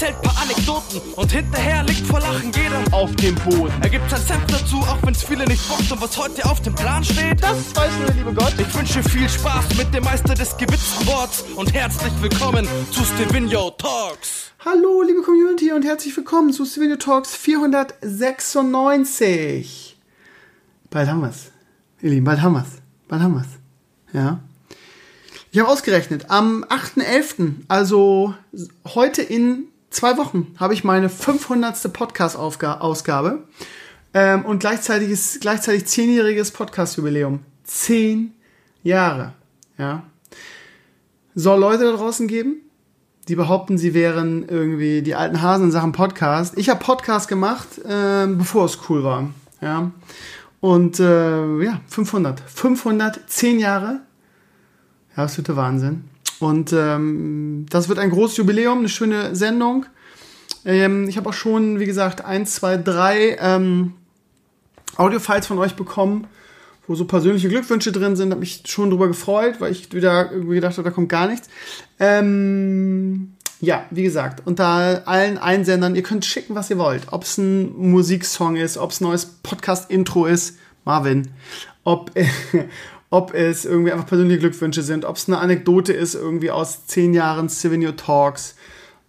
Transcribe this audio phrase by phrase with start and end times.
[0.00, 3.74] erzählt paar Anekdoten und hinterher liegt vor Lachen jeder auf dem Boden.
[3.82, 6.74] Er gibt sein Senf dazu, auch wenn's viele nicht bockt und was heute auf dem
[6.74, 8.54] Plan steht, das weiß nur der liebe Gott.
[8.58, 13.72] Ich wünsche viel Spaß mit dem Meister des gewitzten Worts und herzlich willkommen zu Stevenio
[13.72, 14.52] Talks.
[14.64, 19.98] Hallo, liebe Community und herzlich willkommen zu Stevenio Talks 496.
[20.88, 21.50] Bald haben wir's.
[22.00, 22.80] Ihr Lieben, bald haben wir's.
[23.06, 23.48] Bald haben wir's.
[24.14, 24.40] Ja.
[25.52, 28.34] Ich habe ausgerechnet, am 8.11., also
[28.94, 31.92] heute in zwei Wochen, habe ich meine 500.
[31.92, 33.44] Podcast-Ausgabe
[34.14, 37.40] ähm, und gleichzeitig ist gleichzeitig zehnjähriges Podcast-Jubiläum.
[37.64, 38.32] Zehn
[38.82, 39.34] Jahre.
[39.78, 40.04] Ja.
[41.34, 42.56] Soll Leute da draußen geben,
[43.28, 46.58] die behaupten, sie wären irgendwie die alten Hasen in Sachen Podcast.
[46.58, 49.30] Ich habe Podcast gemacht, äh, bevor es cool war.
[49.60, 49.92] Ja.
[50.60, 52.40] Und äh, ja, 500.
[52.40, 54.00] 500, 10 Jahre
[55.16, 56.09] ja, der Wahnsinn.
[56.40, 59.86] Und ähm, das wird ein großes Jubiläum, eine schöne Sendung.
[60.64, 63.94] Ähm, ich habe auch schon, wie gesagt, eins, zwei, drei ähm,
[64.96, 66.26] Audio-Files von euch bekommen,
[66.86, 68.30] wo so persönliche Glückwünsche drin sind.
[68.30, 71.48] Habe mich schon drüber gefreut, weil ich wieder irgendwie gedacht habe, da kommt gar nichts.
[71.98, 77.12] Ähm, ja, wie gesagt, unter allen Einsendern, ihr könnt schicken, was ihr wollt.
[77.12, 81.28] Ob es ein Musiksong ist, ob es ein neues Podcast-Intro ist, Marvin.
[81.84, 82.10] Ob,
[83.10, 87.12] ob es irgendwie einfach persönliche Glückwünsche sind, ob es eine Anekdote ist, irgendwie aus zehn
[87.12, 88.54] Jahren Souvenir Talks,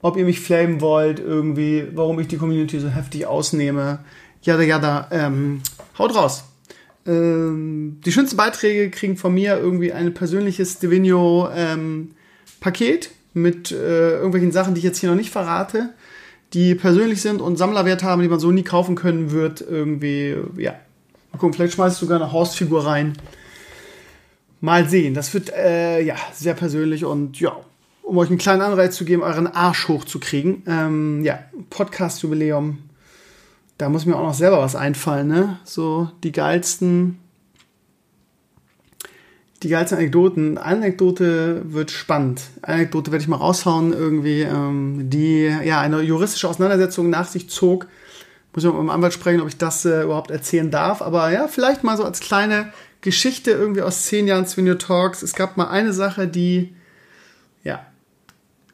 [0.02, 4.00] ob ihr mich flamen wollt, irgendwie, warum ich die Community so heftig ausnehme.
[4.42, 5.62] Jada, jada, ähm,
[6.00, 6.44] haut raus.
[7.06, 12.12] Ähm, die schönsten Beiträge kriegen von mir irgendwie ein persönliches Divino ähm,
[12.60, 15.90] Paket mit äh, irgendwelchen Sachen, die ich jetzt hier noch nicht verrate,
[16.54, 19.62] die persönlich sind und Sammlerwert haben, die man so nie kaufen können wird.
[19.62, 20.74] Irgendwie, ja.
[21.32, 23.14] Mal gucken, vielleicht schmeißt du sogar eine Hausfigur rein.
[24.62, 25.16] Mal sehen.
[25.16, 27.58] Das wird äh, ja sehr persönlich und ja,
[28.04, 30.64] um euch einen kleinen Anreiz zu geben, euren Arsch hochzukriegen.
[30.68, 31.40] Ähm, ja,
[31.72, 32.78] Podcast-Jubiläum.
[33.80, 35.60] Da muss mir auch noch selber was einfallen, ne?
[35.64, 37.18] So die geilsten,
[39.64, 40.58] die geilsten Anekdoten.
[40.60, 42.44] Anekdote wird spannend.
[42.62, 47.88] Anekdote werde ich mal raushauen, irgendwie, ähm, die ja eine juristische Auseinandersetzung nach sich zog.
[48.54, 51.02] Muss ich mit meinem Anwalt sprechen, ob ich das äh, überhaupt erzählen darf.
[51.02, 52.72] Aber ja, vielleicht mal so als kleine
[53.02, 55.22] Geschichte irgendwie aus zehn Jahren Swing Talks.
[55.22, 56.74] Es gab mal eine Sache, die,
[57.64, 57.86] ja,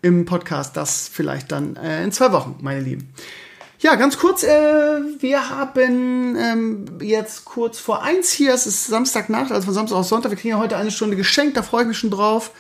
[0.02, 3.14] im Podcast, das vielleicht dann äh, in zwei Wochen, meine Lieben.
[3.80, 9.52] Ja, ganz kurz, äh, wir haben ähm, jetzt kurz vor eins hier, es ist Samstagnacht,
[9.52, 11.88] also von Samstag auf Sonntag, wir kriegen ja heute eine Stunde geschenkt, da freue ich
[11.90, 12.52] mich schon drauf.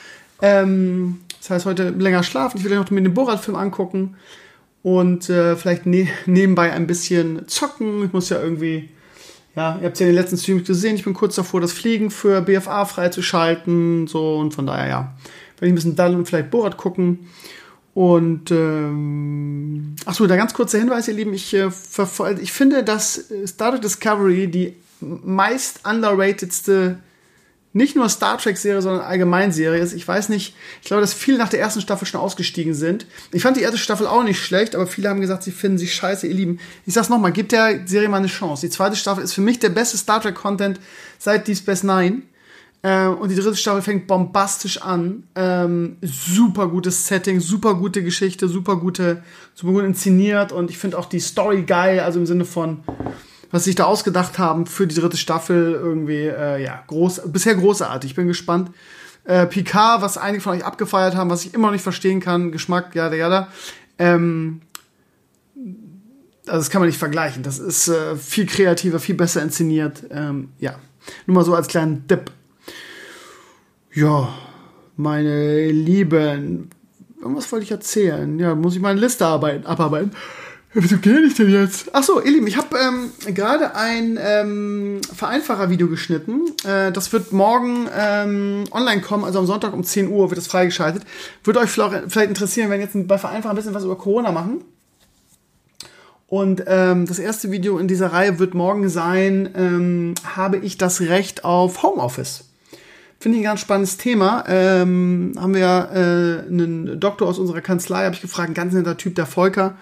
[0.41, 4.15] Ähm, das heißt, heute länger schlafen, ich will noch mit dem Borat-Film angucken
[4.83, 8.05] und äh, vielleicht ne nebenbei ein bisschen zocken.
[8.05, 8.89] Ich muss ja irgendwie
[9.57, 12.11] ja, ihr habt ja in den letzten Streams gesehen, ich bin kurz davor, das Fliegen
[12.11, 14.05] für BFA freizuschalten.
[14.05, 14.97] So, und von daher, ja,
[15.55, 17.27] werde ich ein bisschen Dall und vielleicht Borat gucken.
[17.95, 21.71] Und ähm, achso, da ganz kurzer Hinweis, ihr Lieben, ich, äh,
[22.39, 26.99] ich finde, dass Star Trek Discovery die meist underratedste
[27.73, 29.93] nicht nur Star Trek-Serie, sondern Allgemeinserie ist.
[29.93, 33.05] Ich weiß nicht, ich glaube, dass viele nach der ersten Staffel schon ausgestiegen sind.
[33.31, 35.87] Ich fand die erste Staffel auch nicht schlecht, aber viele haben gesagt, sie finden sie
[35.87, 36.59] scheiße, ihr Lieben.
[36.85, 38.65] Ich sag's nochmal, gebt der Serie mal eine Chance.
[38.65, 40.79] Die zweite Staffel ist für mich der beste Star Trek-Content
[41.19, 42.23] seit Deep Space Nine.
[42.83, 45.23] Äh, und die dritte Staffel fängt bombastisch an.
[45.35, 49.23] Ähm, super gutes Setting, super gute Geschichte, super gute,
[49.55, 52.79] super gut inszeniert und ich finde auch die Story geil, also im Sinne von
[53.51, 58.11] was sich da ausgedacht haben für die dritte Staffel irgendwie, äh, ja, groß, bisher großartig.
[58.11, 58.71] Ich bin gespannt.
[59.23, 62.51] Äh, Picard, was einige von euch abgefeiert haben, was ich immer noch nicht verstehen kann,
[62.51, 63.47] Geschmack, ja, ja, da.
[63.99, 64.61] Ähm,
[66.45, 67.43] also das kann man nicht vergleichen.
[67.43, 70.03] Das ist äh, viel kreativer, viel besser inszeniert.
[70.11, 70.75] Ähm, ja,
[71.25, 72.31] nur mal so als kleinen Dip.
[73.93, 74.29] Ja,
[74.95, 76.69] meine Lieben,
[77.19, 78.39] was wollte ich erzählen?
[78.39, 80.11] Ja, muss ich meine Liste arbeiten, abarbeiten.
[80.73, 81.95] Wieso gehe ich denn jetzt?
[81.95, 86.41] Achso, ihr Lieben, ich habe ähm, gerade ein ähm, Vereinfacher-Video geschnitten.
[86.65, 90.47] Äh, das wird morgen ähm, online kommen, also am Sonntag um 10 Uhr wird das
[90.47, 91.03] freigeschaltet.
[91.43, 94.65] Würde euch vielleicht interessieren, wenn wir jetzt bei Vereinfacher ein bisschen was über Corona machen.
[96.27, 100.99] Und ähm, das erste Video in dieser Reihe wird morgen sein, ähm, habe ich das
[100.99, 102.43] Recht auf Homeoffice?
[103.19, 104.43] Finde ich ein ganz spannendes Thema.
[104.47, 108.97] Ähm, haben wir äh, einen Doktor aus unserer Kanzlei, habe ich gefragt, ein ganz netter
[108.97, 109.77] Typ, der Volker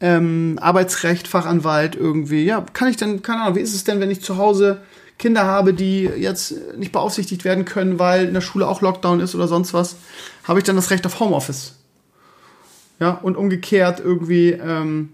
[0.00, 2.44] ähm, Arbeitsrecht, Fachanwalt irgendwie.
[2.44, 4.82] Ja, kann ich denn, keine Ahnung, wie ist es denn, wenn ich zu Hause
[5.18, 9.34] Kinder habe, die jetzt nicht beaufsichtigt werden können, weil in der Schule auch Lockdown ist
[9.34, 9.96] oder sonst was,
[10.44, 11.74] habe ich dann das Recht auf Homeoffice?
[13.00, 15.10] Ja, und umgekehrt irgendwie ähm,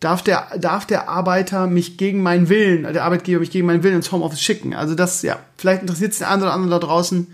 [0.00, 3.96] darf, der, darf der Arbeiter mich gegen meinen Willen, der Arbeitgeber mich gegen meinen Willen
[3.96, 4.74] ins Homeoffice schicken.
[4.74, 7.26] Also das, ja, vielleicht interessiert es den einen oder anderen da draußen.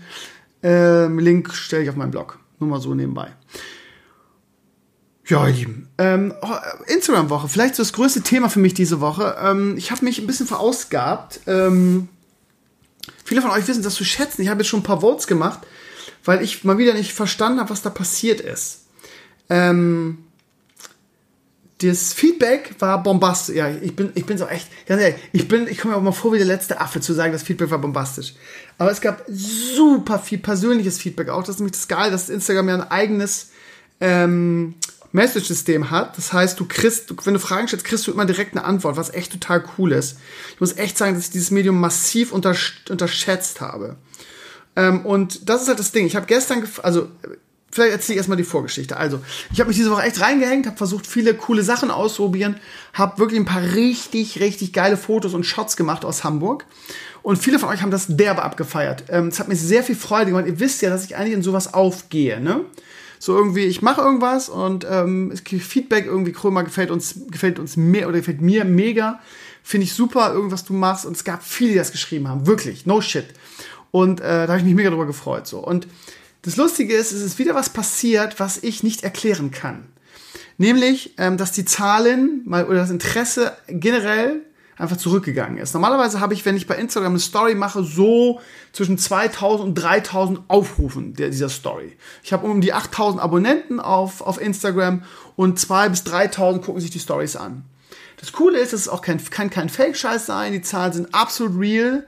[0.61, 2.39] Ähm, Link stelle ich auf meinen Blog.
[2.59, 3.27] Nur mal so nebenbei.
[5.33, 5.87] Ja, ihr Lieben.
[5.97, 6.47] Ähm, oh,
[6.85, 9.35] Instagram-Woche, vielleicht so das größte Thema für mich diese Woche.
[9.41, 11.39] Ähm, ich habe mich ein bisschen verausgabt.
[11.47, 12.07] Ähm,
[13.25, 14.43] viele von euch wissen das zu schätzen.
[14.43, 15.61] Ich habe jetzt schon ein paar Votes gemacht,
[16.23, 18.81] weil ich mal wieder nicht verstanden habe, was da passiert ist.
[19.49, 20.19] Ähm,
[21.81, 23.55] das Feedback war bombastisch.
[23.55, 26.11] Ja, ich bin, ich bin so echt, ganz ehrlich, ich ich komme mir auch mal
[26.11, 28.35] vor wie der letzte Affe zu sagen, das Feedback war bombastisch.
[28.77, 31.41] Aber es gab super viel persönliches Feedback auch.
[31.41, 33.49] Das ist nämlich das Geil, dass Instagram ja ein eigenes
[33.99, 34.75] ähm,
[35.13, 36.17] Message-System hat.
[36.17, 39.13] Das heißt, du kriegst, wenn du Fragen stellst, kriegst du immer direkt eine Antwort, was
[39.13, 40.17] echt total cool ist.
[40.53, 43.95] Ich muss echt sagen, dass ich dieses Medium massiv untersch unterschätzt habe.
[44.75, 46.05] Ähm, und das ist halt das Ding.
[46.05, 47.09] Ich habe gestern, also
[47.71, 48.97] vielleicht erzähle ich erstmal die Vorgeschichte.
[48.97, 49.21] Also,
[49.51, 52.57] ich habe mich diese Woche echt reingehängt, habe versucht, viele coole Sachen auszuprobieren,
[52.93, 56.65] habe wirklich ein paar richtig, richtig geile Fotos und Shots gemacht aus Hamburg.
[57.21, 59.05] Und viele von euch haben das derbe abgefeiert.
[59.09, 60.47] Ähm, es hat mir sehr viel Freude gemacht.
[60.47, 62.61] Ihr wisst ja, dass ich eigentlich in sowas aufgehe, ne?
[63.23, 67.57] So irgendwie, ich mache irgendwas und ähm, es gibt Feedback, irgendwie Krömer gefällt uns, gefällt
[67.57, 69.21] uns mehr oder gefällt mir mega.
[69.63, 71.05] Finde ich super, irgendwas du machst.
[71.05, 72.47] Und es gab viele, die das geschrieben haben.
[72.47, 73.27] Wirklich, no shit.
[73.91, 75.47] Und äh, da habe ich mich mega drüber gefreut.
[75.47, 75.59] So.
[75.59, 75.87] Und
[76.41, 79.85] das Lustige ist, es ist wieder was passiert, was ich nicht erklären kann.
[80.57, 84.41] Nämlich, ähm, dass die Zahlen mal oder das Interesse generell
[84.77, 85.73] einfach zurückgegangen ist.
[85.73, 88.39] Normalerweise habe ich, wenn ich bei Instagram eine Story mache, so
[88.71, 91.95] zwischen 2000 und 3000 Aufrufen der, dieser Story.
[92.23, 95.03] Ich habe um die 8000 Abonnenten auf, auf Instagram
[95.35, 97.63] und 2 bis 3000 gucken sich die Stories an.
[98.17, 102.05] Das Coole ist, es auch kein, kann kein Fake-Scheiß sein, die Zahlen sind absolut real.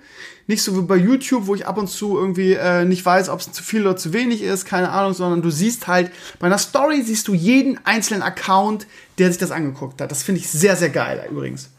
[0.48, 3.40] Nicht so wie bei YouTube, wo ich ab und zu irgendwie äh, nicht weiß, ob
[3.40, 6.60] es zu viel oder zu wenig ist, keine Ahnung, sondern du siehst halt, bei einer
[6.60, 8.86] Story siehst du jeden einzelnen Account,
[9.18, 10.12] der sich das angeguckt hat.
[10.12, 11.70] Das finde ich sehr, sehr geil übrigens.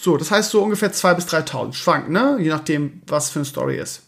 [0.00, 2.36] So, das heißt so ungefähr 2.000 bis 3.000 schwankt, ne?
[2.40, 4.02] Je nachdem, was für eine Story ist.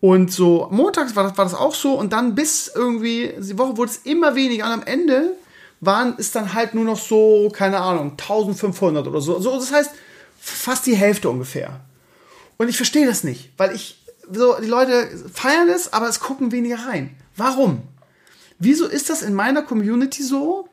[0.00, 3.76] Und so montags war das, war das auch so und dann bis irgendwie, die Woche
[3.76, 5.34] wurde es immer weniger und am Ende
[5.80, 9.38] waren es dann halt nur noch so, keine Ahnung, 1500 oder so.
[9.38, 9.90] so das heißt,
[10.38, 11.80] fast die Hälfte ungefähr.
[12.56, 16.52] Und ich verstehe das nicht, weil ich, so, die Leute feiern es, aber es gucken
[16.52, 17.16] weniger rein.
[17.36, 17.82] Warum?
[18.58, 20.67] Wieso ist das in meiner Community so,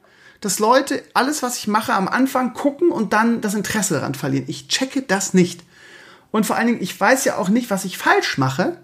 [0.45, 4.45] dass Leute alles, was ich mache, am Anfang gucken und dann das Interesse daran verlieren.
[4.47, 5.63] Ich checke das nicht.
[6.29, 8.77] Und vor allen Dingen, ich weiß ja auch nicht, was ich falsch mache,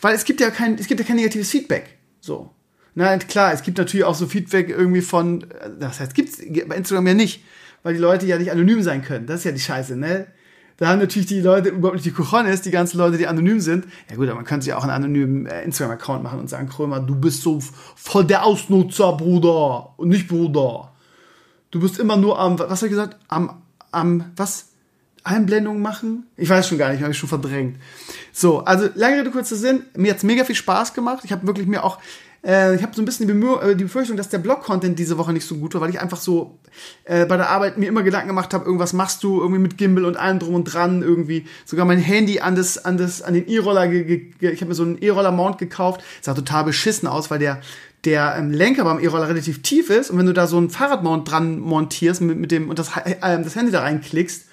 [0.00, 1.96] weil es gibt ja kein, es gibt ja kein negatives Feedback.
[2.20, 2.50] So.
[2.96, 5.46] Na, klar, es gibt natürlich auch so Feedback irgendwie von,
[5.78, 7.44] das heißt, gibt's bei Instagram ja nicht,
[7.84, 9.26] weil die Leute ja nicht anonym sein können.
[9.26, 10.26] Das ist ja die Scheiße, ne?
[10.78, 13.86] Da haben natürlich die Leute überhaupt nicht die Cojones, die ganzen Leute, die anonym sind.
[14.08, 17.00] Ja gut, aber man könnte sich auch einen anonymen äh, Instagram-Account machen und sagen, Krömer,
[17.00, 17.60] du bist so
[17.96, 19.94] voll der Ausnutzer, Bruder.
[19.96, 20.92] Und nicht Bruder.
[21.72, 23.16] Du bist immer nur am, was hat er gesagt?
[23.26, 23.60] Am,
[23.90, 24.68] am, was?
[25.24, 26.26] Einblendungen machen?
[26.36, 27.76] Ich weiß schon gar nicht, habe ich schon verdrängt.
[28.32, 29.82] So, also lange Rede, kurzer Sinn.
[29.94, 31.24] Mir hat's mega viel Spaß gemacht.
[31.24, 31.98] Ich habe wirklich mir auch
[32.46, 35.18] äh, ich habe so ein bisschen die, Bemür äh, die Befürchtung, dass der Blog-Content diese
[35.18, 36.58] Woche nicht so gut war, weil ich einfach so
[37.04, 40.04] äh, bei der Arbeit mir immer Gedanken gemacht habe, irgendwas machst du irgendwie mit Gimbal
[40.04, 41.46] und allem drum und dran, irgendwie.
[41.64, 44.98] Sogar mein Handy an das an das an den E-Roller, ich habe mir so einen
[45.00, 47.60] E-Roller-Mount gekauft, sah total beschissen aus, weil der
[48.04, 50.10] der ähm, Lenker beim E-Roller relativ tief ist.
[50.10, 53.16] Und wenn du da so einen Fahrradmount dran montierst mit, mit dem und das, äh,
[53.20, 54.46] das Handy da reinklickst,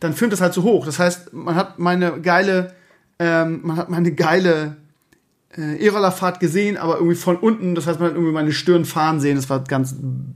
[0.00, 0.84] dann filmt das halt so hoch.
[0.84, 2.74] Das heißt, man hat meine geile
[3.22, 4.76] ähm, man hat meine geile
[5.56, 9.20] äh, E-Rollerfahrt gesehen, aber irgendwie von unten, das heißt, man hat irgendwie meine Stirn fahren
[9.20, 9.94] sehen, das war ganz,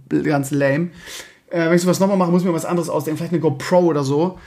[0.08, 0.90] ganz lame.
[1.48, 3.80] Äh, wenn ich sowas nochmal mache, muss ich mir was anderes ausdenken, vielleicht eine GoPro
[3.80, 4.38] oder so.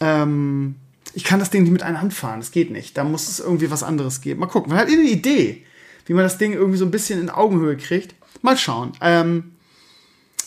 [0.00, 0.76] Ähm,
[1.14, 2.96] ich kann das Ding nicht mit einer Hand fahren, das geht nicht.
[2.96, 4.40] Da muss es irgendwie was anderes geben.
[4.40, 5.64] Mal gucken, man hat eine Idee,
[6.06, 8.14] wie man das Ding irgendwie so ein bisschen in Augenhöhe kriegt.
[8.42, 8.92] Mal schauen.
[9.00, 9.52] Ähm,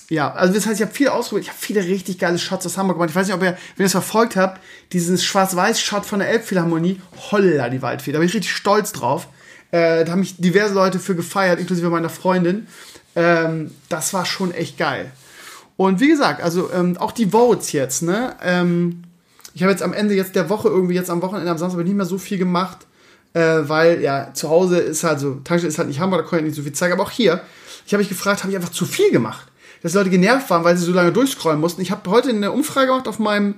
[0.10, 1.46] ja, also das heißt, ich habe viel ausprobiert.
[1.46, 3.10] Ich habe viele richtig geile Shots aus Hamburg gemacht.
[3.10, 4.62] Ich weiß nicht, ob ihr, wenn ihr es verfolgt habt,
[4.92, 7.01] dieses Schwarz-Weiß-Shot von der Elbphilharmonie,
[7.32, 8.12] holla, die Waldfee.
[8.12, 9.27] Da bin ich richtig stolz drauf.
[9.74, 12.68] Äh, da haben mich diverse Leute für gefeiert, inklusive meiner Freundin.
[13.15, 15.12] Ähm, das war schon echt geil.
[15.77, 18.36] Und wie gesagt, also ähm, auch die Votes jetzt, ne?
[18.44, 19.03] Ähm,
[19.56, 21.96] ich habe jetzt am Ende jetzt der Woche irgendwie jetzt am Wochenende am Samstag nicht
[21.96, 22.86] mehr so viel gemacht,
[23.34, 26.46] äh, weil ja zu Hause ist halt so, Tankstelle ist halt nicht Hamburg, da konnte
[26.46, 26.94] ich nicht so viel zeigen.
[26.94, 27.42] Aber auch hier,
[27.88, 29.48] ich habe mich gefragt, habe ich einfach zu viel gemacht,
[29.84, 31.82] dass Leute genervt waren, weil sie so lange durchscrollen mussten.
[31.82, 33.56] Ich habe heute eine Umfrage gemacht auf meinem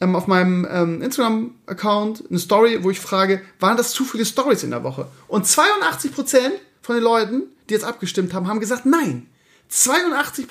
[0.00, 4.62] ähm, auf meinem ähm, Instagram-Account eine Story, wo ich frage, waren das zu viele Stories
[4.62, 5.06] in der Woche?
[5.28, 6.50] Und 82%
[6.80, 9.26] von den Leuten, die jetzt abgestimmt haben, haben gesagt, nein.
[9.70, 10.48] 82%.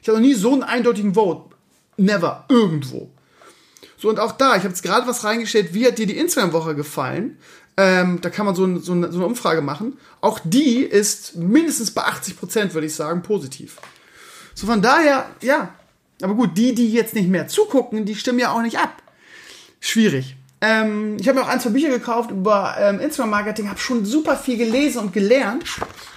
[0.00, 1.54] Ich habe noch nie so einen eindeutigen Vote.
[1.96, 2.44] Never.
[2.48, 3.10] Irgendwo.
[3.98, 6.74] So, und auch da, ich habe jetzt gerade was reingestellt, wie hat dir die Instagram-Woche
[6.74, 7.38] gefallen?
[7.76, 9.98] Ähm, da kann man so, ein, so, eine, so, eine, Umfrage machen.
[10.20, 13.76] Auch die ist mindestens bei 80%, würde ich sagen, positiv.
[14.60, 15.74] So, von daher, ja,
[16.20, 19.02] aber gut, die, die jetzt nicht mehr zugucken, die stimmen ja auch nicht ab.
[19.80, 20.36] Schwierig.
[20.60, 24.36] Ähm, ich habe mir auch ein, zwei Bücher gekauft über ähm, Instagram-Marketing, habe schon super
[24.36, 25.64] viel gelesen und gelernt.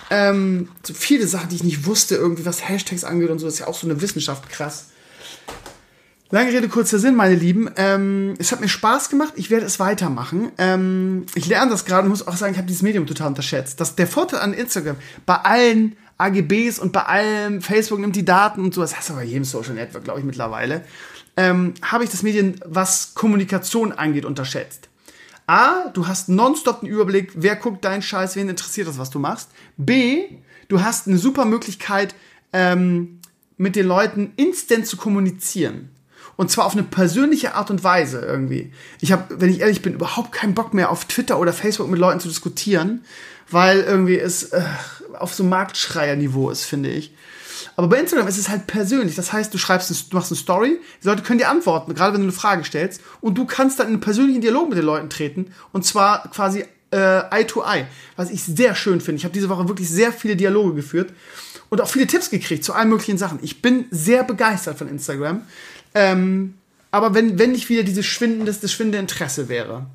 [0.10, 3.60] Ähm, so viele Sachen, die ich nicht wusste, irgendwie was Hashtags angeht und so, ist
[3.60, 4.88] ja auch so eine Wissenschaft, krass.
[6.34, 7.70] Lange Rede, kurzer Sinn, meine Lieben.
[7.76, 9.34] Ähm, es hat mir Spaß gemacht.
[9.36, 10.52] Ich werde es weitermachen.
[10.58, 13.80] Ähm, ich lerne das gerade und muss auch sagen, ich habe dieses Medium total unterschätzt.
[13.80, 14.96] Das, der Vorteil an Instagram,
[15.28, 19.14] bei allen AGBs und bei allem, Facebook nimmt die Daten und so, das hast du
[19.14, 20.84] bei jedem Social Network, glaube ich, mittlerweile,
[21.38, 24.90] ähm, habe ich das Medien, was Kommunikation angeht, unterschätzt.
[25.46, 29.20] A, du hast nonstop einen Überblick, wer guckt deinen Scheiß, wen interessiert das, was du
[29.20, 29.52] machst.
[29.78, 30.24] B,
[30.68, 32.16] du hast eine super Möglichkeit,
[32.54, 33.20] ähm,
[33.58, 35.93] mit den Leuten instant zu kommunizieren.
[36.36, 38.72] Und zwar auf eine persönliche Art und Weise irgendwie.
[39.00, 42.00] Ich habe, wenn ich ehrlich bin, überhaupt keinen Bock mehr auf Twitter oder Facebook mit
[42.00, 43.06] Leuten zu diskutieren,
[43.52, 44.64] weil irgendwie es äh,
[45.20, 47.14] auf so Marktschreier-Niveau ist, finde ich.
[47.76, 49.16] Aber bei Instagram ist es halt persönlich.
[49.16, 52.22] Das heißt, du schreibst, du machst eine Story, die Leute können dir antworten, gerade wenn
[52.22, 55.10] du eine Frage stellst, und du kannst dann in einen persönlichen Dialog mit den Leuten
[55.10, 57.86] treten, und zwar quasi äh, Eye to Eye,
[58.16, 59.18] was ich sehr schön finde.
[59.18, 61.14] Ich habe diese Woche wirklich sehr viele Dialoge geführt
[61.70, 63.40] und auch viele Tipps gekriegt zu allen möglichen Sachen.
[63.42, 65.42] Ich bin sehr begeistert von Instagram.
[65.96, 66.56] Ähm,
[66.92, 69.88] aber wenn, wenn nicht wieder dieses schwindendes, das schwindende Interesse wäre.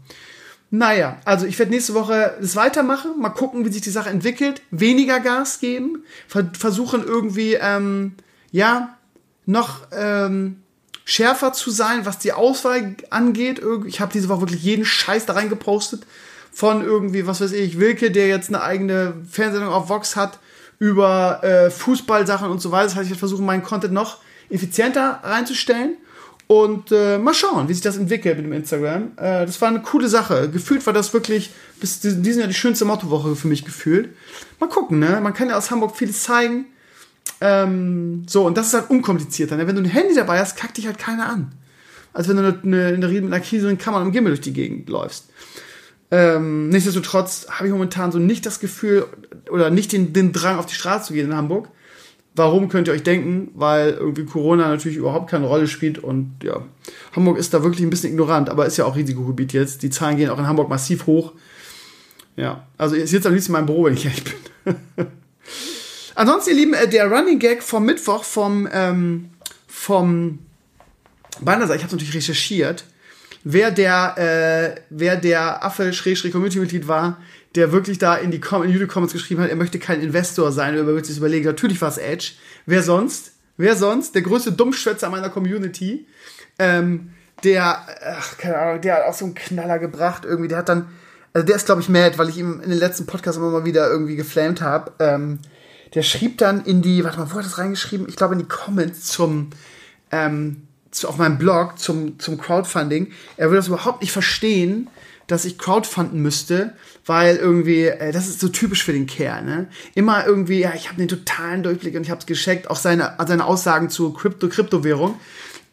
[0.70, 4.60] Naja, also ich werde nächste Woche das weitermachen, mal gucken, wie sich die Sache entwickelt,
[4.70, 8.14] weniger Gas geben, versuchen irgendwie, ähm,
[8.50, 8.98] ja,
[9.46, 10.62] noch ähm,
[11.06, 13.62] schärfer zu sein, was die Auswahl angeht.
[13.86, 16.04] Ich habe diese Woche wirklich jeden Scheiß da reingepostet.
[16.52, 20.38] Von irgendwie, was weiß ich, Wilke, der jetzt eine eigene Fernsehsendung auf Vox hat,
[20.78, 22.84] über äh, Fußballsachen und so weiter.
[22.84, 24.18] Das heißt, ich werde versuchen, meinen Content noch
[24.50, 25.96] effizienter reinzustellen.
[26.48, 29.12] Und äh, mal schauen, wie sich das entwickelt mit dem Instagram.
[29.16, 30.48] Äh, das war eine coole Sache.
[30.48, 34.08] Gefühlt war das wirklich bis diesem Jahr die schönste Mottowoche für mich gefühlt.
[34.58, 35.20] Mal gucken, ne?
[35.22, 36.64] Man kann ja aus Hamburg vieles zeigen.
[37.42, 39.56] Ähm, so, und das ist halt unkomplizierter.
[39.56, 39.66] Ne?
[39.66, 41.52] Wenn du ein Handy dabei hast, kackt dich halt keiner an.
[42.14, 44.54] Als wenn du eine, eine, in der mit einer Krise Kammer und Gimmel durch die
[44.54, 45.28] Gegend läufst.
[46.10, 49.06] Ähm, nichtsdestotrotz habe ich momentan so nicht das Gefühl
[49.50, 51.68] oder nicht den, den Drang auf die Straße zu gehen in Hamburg.
[52.38, 53.50] Warum könnt ihr euch denken?
[53.54, 56.62] Weil irgendwie Corona natürlich überhaupt keine Rolle spielt und ja,
[57.14, 59.83] Hamburg ist da wirklich ein bisschen ignorant, aber ist ja auch Risikogebiet jetzt.
[59.83, 61.33] Die Zahlen gehen auch in Hamburg massiv hoch.
[62.37, 64.76] Ja, also ist jetzt am liebsten mein Büro, wenn ich ehrlich bin.
[66.14, 69.30] Ansonsten, ihr Lieben, äh, der Running Gag vom Mittwoch vom, ähm,
[69.66, 70.38] vom
[71.40, 72.85] Bannerseite, ich habe natürlich recherchiert,
[73.50, 74.18] wer der,
[74.76, 77.16] äh, wer der Affe-Community-Mitglied war,
[77.54, 80.52] der wirklich da in die, Com in YouTube Comments geschrieben hat, er möchte kein Investor
[80.52, 82.32] sein, er wird sich überlegen, natürlich war es Edge.
[82.66, 83.32] Wer sonst?
[83.56, 84.14] Wer sonst?
[84.14, 86.06] Der größte Dummschwätzer meiner Community.
[86.58, 87.12] Ähm,
[87.42, 87.86] der,
[88.18, 90.48] ach, keine Ahnung, der hat auch so einen Knaller gebracht irgendwie.
[90.48, 90.88] Der hat dann,
[91.32, 93.64] also der ist, glaube ich, mad, weil ich ihm in den letzten Podcast immer mal
[93.64, 94.92] wieder irgendwie geflamed habe.
[94.98, 95.38] Ähm,
[95.94, 98.08] der schrieb dann in die, warte mal, wo hat das reingeschrieben?
[98.10, 99.50] Ich glaube in die Comments zum,
[100.12, 103.12] ähm, zu, auf meinem Blog zum, zum Crowdfunding.
[103.37, 104.88] Er würde das überhaupt nicht verstehen,
[105.26, 106.73] dass ich crowdfunden müsste,
[107.04, 109.68] weil irgendwie, äh, das ist so typisch für den Kerl, ne?
[109.95, 113.14] Immer irgendwie, ja, ich habe den totalen Durchblick und ich habe es gescheckt, auch seine,
[113.26, 115.16] seine Aussagen zu Krypto, Kryptowährung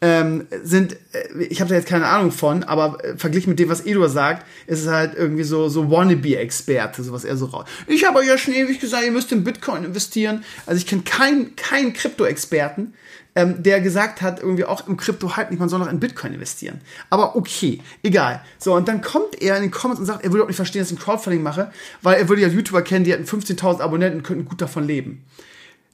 [0.02, 3.68] ähm, sind, äh, ich habe da jetzt keine Ahnung von, aber äh, verglichen mit dem,
[3.68, 7.64] was Edu sagt, ist es halt irgendwie so, so Wannabe-Experte, so was er so raus.
[7.86, 10.44] Ich habe euch ja schon ewig gesagt, ihr müsst in Bitcoin investieren.
[10.66, 12.92] Also ich kenne keinen keinen Krypto-Experten,
[13.36, 16.32] ähm, der gesagt hat, irgendwie auch im Krypto halt nicht, man soll noch in Bitcoin
[16.32, 16.80] investieren.
[17.10, 18.40] Aber okay, egal.
[18.58, 20.80] So, und dann kommt er in den Comments und sagt, er würde auch nicht verstehen,
[20.80, 21.70] dass ich ein Crowdfunding mache,
[22.02, 25.24] weil er würde ja YouTuber kennen, die hatten 15.000 Abonnenten und könnten gut davon leben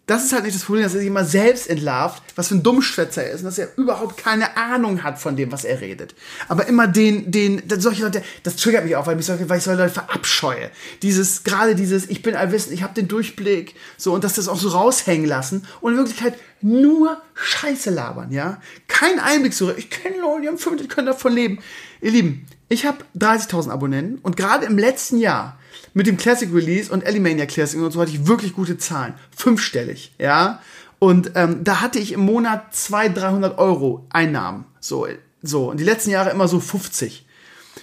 [0.06, 2.64] das ist halt nicht das Problem, dass er sich immer selbst entlarvt, was für ein
[2.64, 6.16] Dummschwätzer er ist und dass er überhaupt keine Ahnung hat von dem, was er redet.
[6.48, 9.80] Aber immer den, den, solche Leute, das triggert mich auch, weil ich, weil ich solche
[9.80, 10.70] Leute verabscheue.
[11.02, 14.58] Dieses, gerade dieses, ich bin allwissend, ich habe den Durchblick, so, und dass das auch
[14.58, 18.60] so raushängen lassen und in Wirklichkeit nur Scheiße labern, ja.
[18.88, 21.60] Kein Einblick so, ich kenne Leute, die haben fünf, die können davon leben.
[22.00, 25.58] Ihr Lieben, ich habe 30.000 Abonnenten und gerade im letzten Jahr
[25.94, 29.14] mit dem Classic Release und Elimania Classic und so hatte ich wirklich gute Zahlen.
[29.36, 30.60] Fünfstellig, ja.
[30.98, 34.66] Und ähm, da hatte ich im Monat 200, 300 Euro Einnahmen.
[34.78, 35.08] So,
[35.42, 35.70] so.
[35.70, 37.26] Und die letzten Jahre immer so 50.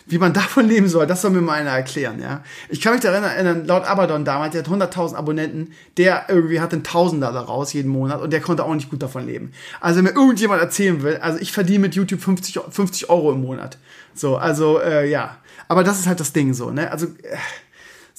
[0.05, 2.43] Wie man davon leben soll, das soll mir mal einer erklären, ja.
[2.69, 6.77] Ich kann mich daran erinnern, laut Abaddon damals, der hat 100.000 Abonnenten, der irgendwie hatte
[6.77, 9.51] einen Tausender daraus jeden Monat und der konnte auch nicht gut davon leben.
[9.81, 13.41] Also wenn mir irgendjemand erzählen will, also ich verdiene mit YouTube 50, 50 Euro im
[13.41, 13.77] Monat.
[14.13, 15.37] So, also, äh, ja.
[15.67, 16.91] Aber das ist halt das Ding so, ne?
[16.91, 17.37] Also, äh,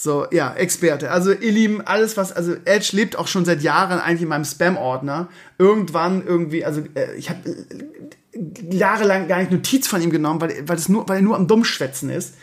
[0.03, 1.11] so, ja, Experte.
[1.11, 4.47] Also, ihr Lieben, alles was, also Edge lebt auch schon seit Jahren eigentlich in meinem
[4.47, 5.29] Spam-Ordner.
[5.59, 10.67] Irgendwann irgendwie, also äh, ich habe äh, jahrelang gar nicht Notiz von ihm genommen, weil,
[10.67, 12.37] weil, das nur, weil er nur am Dummschwätzen ist.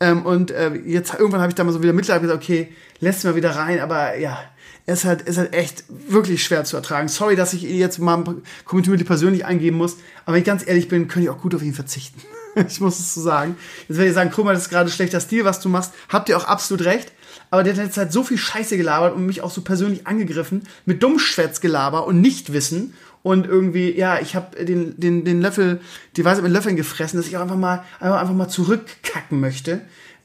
[0.00, 3.22] Ähm, und äh, jetzt irgendwann habe ich da mal so wieder Mitleid gesagt, okay, lässt
[3.22, 4.36] mal wieder rein, aber ja,
[4.84, 7.06] es ist halt, ist halt echt wirklich schwer zu ertragen.
[7.06, 8.24] Sorry, dass ich jetzt mal
[8.64, 11.62] Community persönlich eingeben muss, aber wenn ich ganz ehrlich bin, könnte ich auch gut auf
[11.62, 12.20] ihn verzichten.
[12.68, 13.56] ich muss es so sagen.
[13.88, 15.92] Jetzt werde ich sagen, guck mal, das ist gerade schlechter Stil, was du machst.
[16.08, 17.12] Habt ihr auch absolut recht.
[17.50, 20.62] Aber der hat jetzt halt so viel Scheiße gelabert und mich auch so persönlich angegriffen
[20.86, 22.94] mit Dummschwätzgelaber und Nichtwissen.
[23.22, 25.80] Und irgendwie, ja, ich habe den, den, den Löffel,
[26.16, 29.80] die Weise mit Löffeln gefressen, dass ich auch einfach mal, einfach, einfach mal zurückkacken möchte.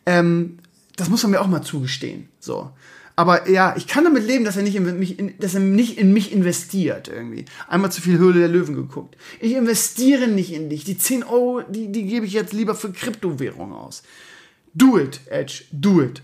[0.05, 0.59] Ähm,
[0.97, 2.27] das muss man mir auch mal zugestehen.
[2.39, 2.71] So.
[3.19, 5.97] Aber ja, ich kann damit leben, dass er nicht in mich, in, dass er nicht
[5.97, 7.43] in mich investiert irgendwie.
[7.67, 9.17] Einmal zu viel Höhle der Löwen geguckt.
[9.41, 10.85] Ich investiere nicht in dich.
[10.85, 14.03] Die 10 Euro, die, die gebe ich jetzt lieber für Kryptowährung aus.
[14.73, 15.65] Do it, Edge.
[15.73, 16.21] Do it.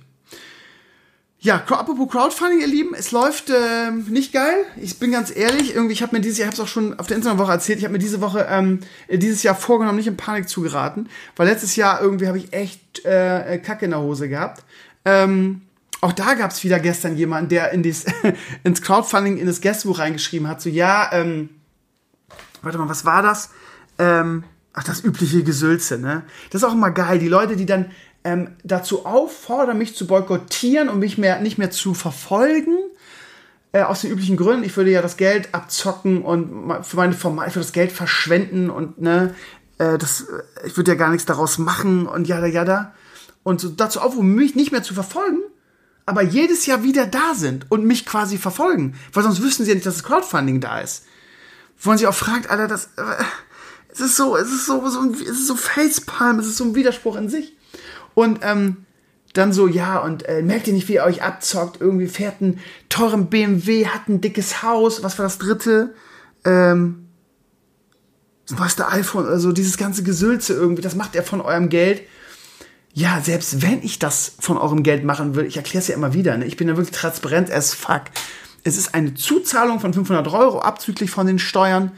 [1.40, 4.64] Ja, apropos Crowdfunding, ihr Lieben, es läuft äh, nicht geil.
[4.82, 6.98] Ich bin ganz ehrlich, irgendwie, ich habe mir dieses Jahr, ich habe es auch schon
[6.98, 8.80] auf der Internetwoche erzählt, ich habe mir diese Woche, ähm,
[9.12, 13.04] dieses Jahr vorgenommen, nicht in Panik zu geraten, weil letztes Jahr irgendwie habe ich echt
[13.04, 14.64] äh, Kacke in der Hose gehabt.
[15.04, 15.62] Ähm,
[16.02, 18.06] auch da gab es wieder gestern jemanden, der in dies,
[18.64, 21.50] ins Crowdfunding, in das Gästebuch reingeschrieben hat, so, ja, ähm,
[22.62, 23.52] warte mal, was war das?
[23.98, 26.24] Ähm, ach, das übliche Gesülze, ne?
[26.50, 27.20] Das ist auch immer geil.
[27.20, 27.92] Die Leute, die dann
[28.24, 32.78] ähm, dazu auffordern, mich zu boykottieren und mich mehr, nicht mehr zu verfolgen,
[33.72, 34.64] äh, aus den üblichen Gründen.
[34.64, 39.00] Ich würde ja das Geld abzocken und für meine Formate, für das Geld verschwenden und,
[39.02, 39.36] ne,
[39.78, 40.28] äh, das,
[40.66, 42.94] ich würde ja gar nichts daraus machen und jada, jada.
[43.44, 45.40] Und so dazu aufrufen, mich nicht mehr zu verfolgen,
[46.06, 48.96] aber jedes Jahr wieder da sind und mich quasi verfolgen.
[49.14, 51.06] Weil sonst wüssten sie ja nicht, dass das Crowdfunding da ist.
[51.80, 53.24] Wo man sich auch fragt, Alter, das, äh,
[53.92, 56.76] es ist so, es ist so, so es ist so Facepalm, es ist so ein
[56.76, 57.56] Widerspruch in sich.
[58.14, 58.86] Und, ähm,
[59.38, 61.82] dann so, ja, und äh, merkt ihr nicht, wie ihr euch abzockt?
[61.82, 62.60] Irgendwie fährt einen
[62.90, 65.94] teuren BMW, hat ein dickes Haus, was war das dritte?
[66.46, 67.08] Ähm,
[68.48, 72.04] das neueste iPhone, also dieses ganze Gesülze irgendwie, das macht er von eurem Geld
[72.98, 76.14] ja, selbst wenn ich das von eurem Geld machen will, ich erkläre es ja immer
[76.14, 76.46] wieder, ne?
[76.46, 78.04] ich bin ja wirklich transparent as fuck.
[78.64, 81.92] Es ist eine Zuzahlung von 500 Euro abzüglich von den Steuern.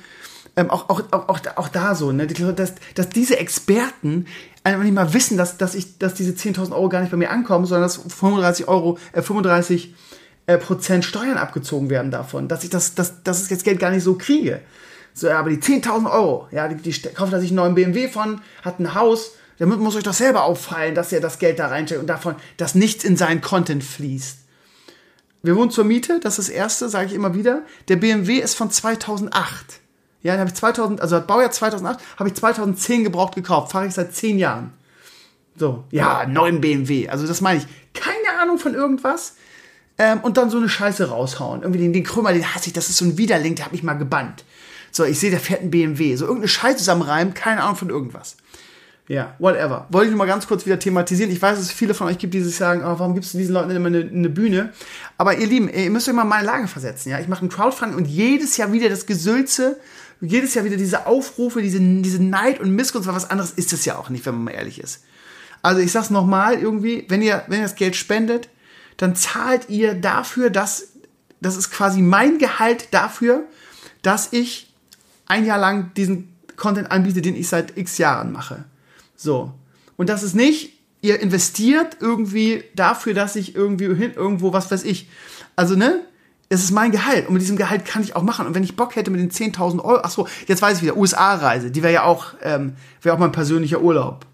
[0.56, 2.26] Ähm, auch, auch, auch, auch, auch da so, ne?
[2.26, 4.26] dass, dass diese Experten
[4.64, 7.30] einfach nicht mal wissen, dass, dass, ich, dass diese 10.000 Euro gar nicht bei mir
[7.30, 9.94] ankommen, sondern dass 35 Euro, äh, 35
[10.48, 13.92] äh, Prozent Steuern abgezogen werden davon, dass ich das, das, dass ich das Geld gar
[13.92, 14.62] nicht so kriege.
[15.14, 18.42] So, ja, aber die 10.000 Euro, ja, die, die kauft sich einen neuen BMW von,
[18.64, 22.02] hat ein Haus, damit muss euch doch selber auffallen, dass er das Geld da reinsteckt
[22.02, 24.38] und davon, dass nichts in seinen Content fließt.
[25.44, 27.62] Wir wohnen zur Miete, das ist das erste, sage ich immer wieder.
[27.88, 29.80] Der BMW ist von 2008.
[30.24, 33.72] Ja, den habe ich 2000, also Baujahr 2008, habe ich 2010 gebraucht gekauft.
[33.72, 34.74] Fahre ich seit 10 Jahren.
[35.56, 37.10] So, ja, neuen BMW.
[37.10, 37.68] Also das meine ich.
[37.94, 39.36] Keine Ahnung von irgendwas.
[39.98, 41.62] Ähm, und dann so eine Scheiße raushauen.
[41.62, 42.74] Irgendwie den, den Krümmer, den hasse ich.
[42.74, 44.44] Das ist so ein Widerling, der hat mich mal gebannt.
[44.92, 46.16] So, ich sehe, der fährt ein BMW.
[46.16, 47.34] So irgendeine Scheiße zusammenreimen.
[47.34, 48.38] Keine Ahnung von irgendwas.
[49.08, 49.88] Ja, whatever.
[49.90, 51.32] Wollte ich nur mal ganz kurz wieder thematisieren.
[51.32, 53.38] Ich weiß, dass es viele von euch gibt, die sich sagen, oh, warum gibst du
[53.38, 54.74] diesen Leuten immer eine, eine, Bühne?
[55.18, 57.10] Aber ihr Lieben, ihr müsst euch mal in meine Lage versetzen.
[57.10, 59.80] Ja, ich mache ein Crowdfunding und jedes Jahr wieder das Gesülze,
[60.20, 63.86] jedes Jahr wieder diese Aufrufe, diese, diese Neid und Missgunst, weil was anderes ist es
[63.86, 65.04] ja auch nicht, wenn man mal ehrlich ist.
[65.62, 68.50] Also ich sag's nochmal irgendwie, wenn ihr, wenn ihr das Geld spendet,
[68.98, 70.90] dann zahlt ihr dafür, dass,
[71.40, 73.44] das ist quasi mein Gehalt dafür,
[74.02, 74.74] dass ich
[75.28, 78.66] ein Jahr lang diesen Content anbiete, den ich seit x Jahren mache.
[79.18, 79.52] So.
[79.98, 84.84] Und das ist nicht, ihr investiert irgendwie dafür, dass ich irgendwie hin, irgendwo, was weiß
[84.86, 85.10] ich.
[85.58, 86.02] Also, ne?
[86.50, 88.48] Es ist mein Gehalt und mit diesem Gehalt kann ich auch machen.
[88.48, 90.96] Und wenn ich Bock hätte mit den 10.000 Euro, ach so, jetzt weiß ich wieder,
[90.96, 94.26] USA-Reise, die wäre ja auch, ähm, wäre auch mein persönlicher Urlaub.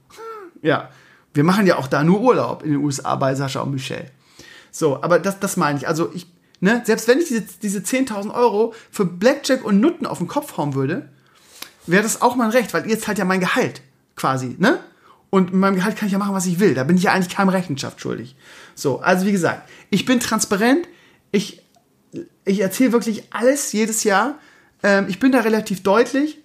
[0.62, 0.90] Ja,
[1.34, 4.12] wir machen ja auch da nur Urlaub in den USA bei Sascha und Michelle.
[4.70, 5.88] So, aber das, das meine ich.
[5.88, 6.28] Also ich,
[6.60, 10.56] ne, selbst wenn ich diese, diese 10.000 Euro für Blackjack und Nutten auf den Kopf
[10.58, 11.10] hauen würde,
[11.88, 13.82] wäre das auch mein Recht, weil ihr zahlt ja mein Gehalt
[14.16, 14.80] quasi, ne?
[15.30, 16.76] Und mit meinem Gehalt kann ich ja machen, was ich will.
[16.76, 18.36] Da bin ich ja eigentlich keinem Rechenschaft schuldig.
[18.76, 20.88] So, also wie gesagt, ich bin transparent.
[21.32, 21.64] Ich,
[22.46, 24.36] ich erzähle wirklich alles jedes Jahr.
[24.84, 26.38] Ähm, ich bin da relativ deutlich.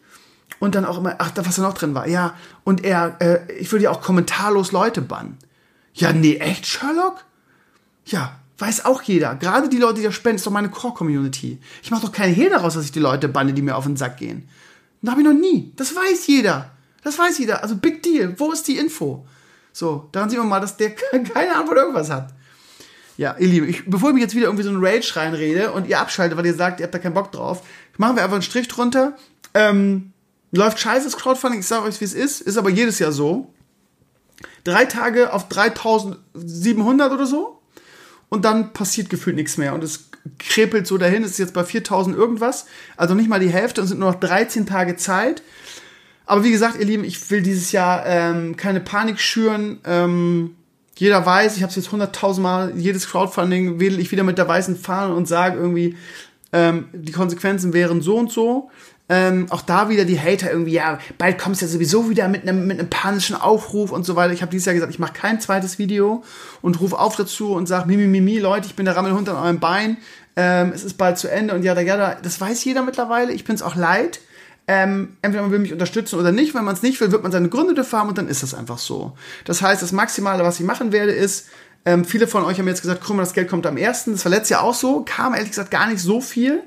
[0.58, 2.08] Und dann auch immer, ach, was da noch drin war.
[2.08, 5.36] Ja, und er, äh, ich würde ja auch kommentarlos Leute bannen.
[5.92, 7.24] Ja, nee, echt, Sherlock?
[8.06, 9.34] Ja, weiß auch jeder.
[9.34, 11.60] Gerade die Leute, die da spenden, ist doch meine Core-Community.
[11.82, 13.96] Ich mache doch keine Hehl daraus, dass ich die Leute banne, die mir auf den
[13.96, 14.48] Sack gehen.
[15.02, 15.72] Das habe ich noch nie.
[15.76, 16.70] Das weiß jeder.
[17.08, 17.62] Das weiß jeder.
[17.62, 18.34] Also Big Deal.
[18.36, 19.26] Wo ist die Info?
[19.72, 22.34] So, daran sieht man mal, dass der keine von irgendwas hat.
[23.16, 25.88] Ja, ihr Lieben, ich, bevor ich mich jetzt wieder irgendwie so einen Rage reinrede und
[25.88, 27.62] ihr abschaltet, weil ihr sagt, ihr habt da keinen Bock drauf,
[27.96, 29.16] machen wir einfach einen Strich drunter.
[29.54, 30.12] Ähm,
[30.52, 33.54] läuft scheiße das Crowdfunding, ich sage euch, wie es ist, ist aber jedes Jahr so.
[34.64, 37.62] Drei Tage auf 3700 oder so
[38.28, 41.64] und dann passiert gefühlt nichts mehr und es krepelt so dahin, es ist jetzt bei
[41.64, 42.66] 4000 irgendwas,
[42.98, 45.42] also nicht mal die Hälfte und es sind nur noch 13 Tage Zeit.
[46.28, 49.78] Aber wie gesagt, ihr Lieben, ich will dieses Jahr ähm, keine Panik schüren.
[49.86, 50.54] Ähm,
[50.94, 54.46] jeder weiß, ich habe es jetzt hunderttausend Mal, jedes Crowdfunding wähle ich wieder mit der
[54.46, 55.96] weißen Fahne und sage irgendwie,
[56.52, 58.70] ähm, die Konsequenzen wären so und so.
[59.08, 62.42] Ähm, auch da wieder die Hater irgendwie, ja, bald kommst du ja sowieso wieder mit
[62.42, 64.34] einem, mit panischen Aufruf und so weiter.
[64.34, 66.22] Ich habe dieses Jahr gesagt, ich mache kein zweites Video
[66.60, 69.60] und rufe auf dazu und sage, mimi, mimi, Leute, ich bin der Rammelhund an eurem
[69.60, 69.96] Bein,
[70.36, 73.44] ähm, es ist bald zu Ende und ja, ja, ja, das weiß jeder mittlerweile, ich
[73.44, 74.20] bin es auch leid.
[74.70, 76.54] Ähm, entweder man will mich unterstützen oder nicht.
[76.54, 78.54] Wenn man es nicht will, wird man seine Gründe dafür haben und dann ist das
[78.54, 79.16] einfach so.
[79.44, 81.48] Das heißt, das Maximale, was ich machen werde, ist,
[81.84, 84.12] ähm, viele von euch haben jetzt gesagt, mal, das Geld kommt am ersten.
[84.12, 86.62] Das war letztes Jahr auch so, kam ehrlich gesagt gar nicht so viel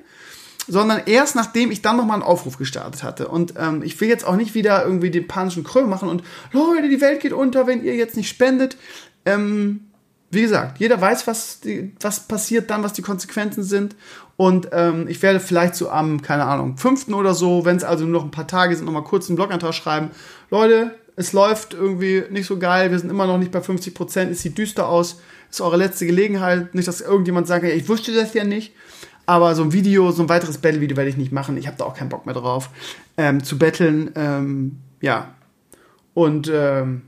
[0.68, 3.28] sondern erst nachdem ich dann nochmal einen Aufruf gestartet hatte.
[3.28, 6.88] Und ähm, ich will jetzt auch nicht wieder irgendwie den panischen Kröll machen und Leute,
[6.88, 8.78] die Welt geht unter, wenn ihr jetzt nicht spendet.
[9.26, 9.91] Ähm,
[10.32, 13.96] wie gesagt, jeder weiß, was, die, was passiert dann, was die Konsequenzen sind.
[14.38, 17.10] Und ähm, ich werde vielleicht so am, keine Ahnung, 5.
[17.10, 19.74] oder so, wenn es also nur noch ein paar Tage sind, nochmal kurz einen Blogantrag
[19.74, 20.10] schreiben.
[20.50, 24.32] Leute, es läuft irgendwie nicht so geil, wir sind immer noch nicht bei 50 Prozent,
[24.32, 26.74] es sieht düster aus, ist eure letzte Gelegenheit.
[26.74, 28.74] Nicht, dass irgendjemand sagt, ich wusste das ja nicht.
[29.26, 31.58] Aber so ein Video, so ein weiteres Battle-Video werde ich nicht machen.
[31.58, 32.70] Ich habe da auch keinen Bock mehr drauf,
[33.18, 34.12] ähm, zu betteln.
[34.16, 35.36] Ähm, ja.
[36.14, 37.04] Und ähm,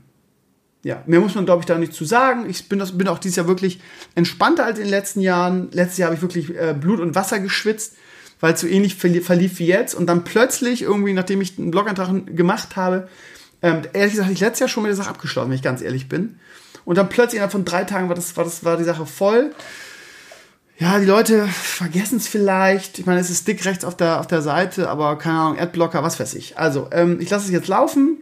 [0.84, 2.48] ja, mehr muss man, glaube ich, da nicht zu sagen.
[2.48, 3.80] Ich bin, das, bin auch dieses Jahr wirklich
[4.14, 5.70] entspannter als in den letzten Jahren.
[5.72, 7.96] Letztes Jahr habe ich wirklich äh, Blut und Wasser geschwitzt,
[8.40, 9.94] weil es so ähnlich verlief wie jetzt.
[9.94, 13.08] Und dann plötzlich, irgendwie, nachdem ich einen Blogantrag gemacht habe,
[13.62, 16.08] ähm, ehrlich gesagt, ich letztes Jahr schon mit der Sache abgeschlossen, wenn ich ganz ehrlich
[16.08, 16.38] bin.
[16.84, 19.52] Und dann plötzlich innerhalb von drei Tagen war das, war das, war die Sache voll
[20.76, 22.98] ja, die Leute vergessen es vielleicht.
[22.98, 26.02] Ich meine, es ist dick rechts auf der, auf der Seite, aber keine Ahnung, Adblocker,
[26.02, 26.58] was weiß ich.
[26.58, 28.18] Also, ähm, ich lasse es jetzt laufen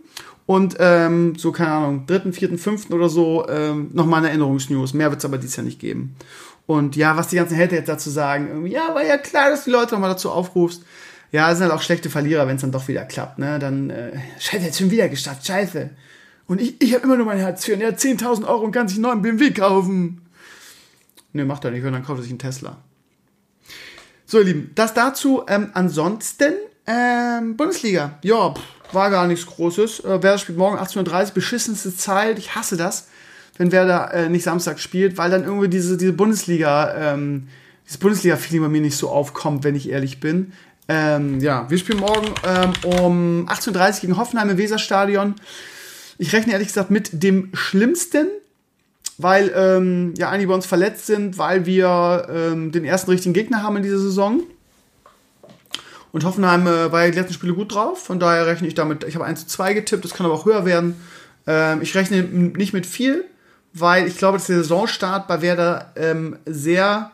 [0.47, 4.93] und ähm, so, keine Ahnung, dritten, vierten, fünften oder so ähm, nochmal eine Erinnerungsnews.
[4.95, 6.17] Mehr wird es aber dieses Jahr nicht geben.
[6.67, 9.71] Und ja, was die ganzen Hater jetzt dazu sagen, ja, war ja klar, dass du
[9.71, 10.83] die Leute nochmal dazu aufrufst.
[11.31, 13.59] Ja, es sind halt auch schlechte Verlierer, wenn es dann doch wieder klappt, ne?
[13.59, 15.91] Dann, äh, scheiße, jetzt schon wieder gestartet, scheiße.
[16.47, 18.73] Und ich, ich habe immer nur mein Herz für, und er hat 10.000 Euro und
[18.73, 20.21] kann sich einen neuen BMW kaufen.
[21.33, 22.77] Ne, macht er nicht, und dann kauft er sich einen Tesla.
[24.27, 25.43] So, ihr Lieben, das dazu.
[25.49, 26.53] Ähm, ansonsten,
[26.87, 28.19] ähm, Bundesliga.
[28.23, 28.63] Ja, pff,
[28.95, 30.01] war gar nichts Großes.
[30.01, 32.39] Äh, Werder spielt morgen 18.30 Uhr, beschissenste Zeit.
[32.39, 33.09] Ich hasse das,
[33.59, 37.49] wenn Werder äh, nicht Samstag spielt, weil dann irgendwie diese, diese Bundesliga, ähm,
[37.85, 40.53] dieses Bundesliga-Feeling bei mir nicht so aufkommt, wenn ich ehrlich bin.
[40.89, 45.35] Ähm, ja, wir spielen morgen ähm, um 18.30 Uhr gegen Hoffenheim im Weserstadion.
[46.19, 48.29] Ich rechne ehrlich gesagt mit dem Schlimmsten
[49.19, 53.63] weil ähm, ja einige bei uns verletzt sind, weil wir ähm, den ersten richtigen Gegner
[53.63, 54.43] haben in dieser Saison.
[56.13, 59.05] Und Hoffenheim äh, war ja die letzten Spiele gut drauf, von daher rechne ich damit,
[59.05, 60.97] ich habe 1 zu 2 getippt, das kann aber auch höher werden.
[61.47, 63.25] Ähm, ich rechne nicht mit viel,
[63.73, 67.13] weil ich glaube, dass der Saisonstart bei Werder ähm, sehr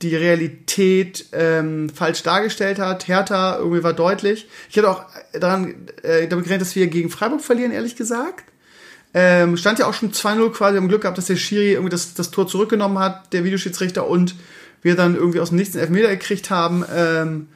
[0.00, 3.08] die Realität ähm, falsch dargestellt hat.
[3.08, 4.48] Hertha irgendwie war deutlich.
[4.70, 8.44] Ich hätte auch daran äh, damit gerechnet, dass wir gegen Freiburg verlieren, ehrlich gesagt.
[9.14, 10.74] Ähm, stand ja auch schon 2-0 quasi.
[10.74, 14.06] Wir haben Glück gehabt, dass der Schiri irgendwie das, das Tor zurückgenommen hat, der Videoschiedsrichter,
[14.06, 14.34] und
[14.82, 16.84] wir dann irgendwie aus dem Nichts einen Elfmeter gekriegt haben.
[16.94, 17.48] Ähm,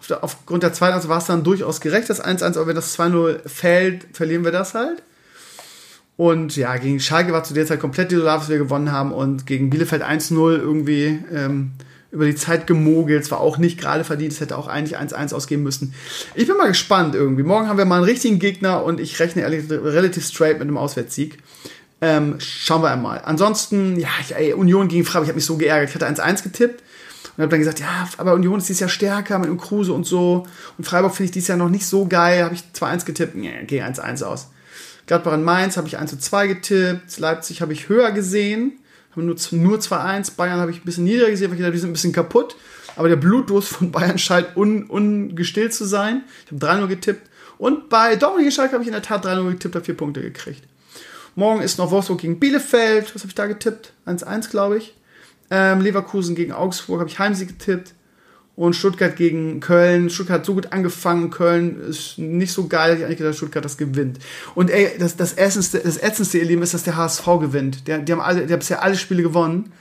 [0.00, 2.74] auf der, aufgrund der zweiten also war es dann durchaus gerecht, das 1-1, aber wenn
[2.74, 5.02] das 2-0 fällt, verlieren wir das halt.
[6.16, 9.12] Und ja, gegen Schalke war zu der Zeit komplett desolat, was wir gewonnen haben.
[9.12, 11.72] Und gegen Bielefeld 1-0 irgendwie ähm,
[12.10, 13.22] über die Zeit gemogelt.
[13.22, 14.32] Es war auch nicht gerade verdient.
[14.32, 15.94] Es hätte auch eigentlich 1-1 ausgehen müssen.
[16.34, 17.42] Ich bin mal gespannt irgendwie.
[17.42, 20.76] Morgen haben wir mal einen richtigen Gegner und ich rechne ehrlich relativ straight mit einem
[20.76, 21.38] Auswärtssieg.
[22.02, 23.22] Ähm, schauen wir einmal.
[23.24, 25.24] Ansonsten, ja, ich, ey, Union gegen Freiburg.
[25.24, 25.88] Ich habe mich so geärgert.
[25.88, 26.82] Ich hatte 1-1 getippt
[27.40, 30.46] und habe dann gesagt, ja, aber Union ist dieses Jahr stärker mit Kruse und so.
[30.76, 32.44] Und Freiburg finde ich dieses Jahr noch nicht so geil.
[32.44, 33.34] Habe ich 2-1 getippt.
[33.34, 34.48] Nee, gehe 1-1 aus.
[35.06, 37.18] Gladbach in Mainz habe ich 1-2 getippt.
[37.18, 38.74] Leipzig habe ich höher gesehen
[39.12, 40.36] haben nur, nur 2-1.
[40.36, 42.56] Bayern habe ich ein bisschen niedriger gesehen, weil ich dachte, die sind ein bisschen kaputt.
[42.96, 46.24] Aber der Blutdurst von Bayern scheint un, ungestillt zu sein.
[46.46, 47.30] Ich habe 3-0 getippt.
[47.58, 50.62] Und bei Dominik Schalke habe ich in der Tat 3-0 getippt, habe 4 Punkte gekriegt.
[51.34, 53.14] Morgen ist noch Wolfsburg gegen Bielefeld.
[53.14, 53.92] Was habe ich da getippt?
[54.06, 54.94] 1-1, glaube ich.
[55.50, 57.94] Ähm, Leverkusen gegen Augsburg habe ich Heimsieg getippt
[58.56, 60.10] und Stuttgart gegen Köln.
[60.10, 62.98] Stuttgart hat so gut angefangen, Köln ist nicht so geil.
[62.98, 64.18] Ich eigentlich gedacht, Stuttgart das gewinnt.
[64.54, 67.88] Und ey, das, das, Ätzendste, das Ätzendste, ihr Lieben, ist, dass der HSV gewinnt.
[67.88, 69.72] Der, die haben alle, die haben bisher alle Spiele gewonnen.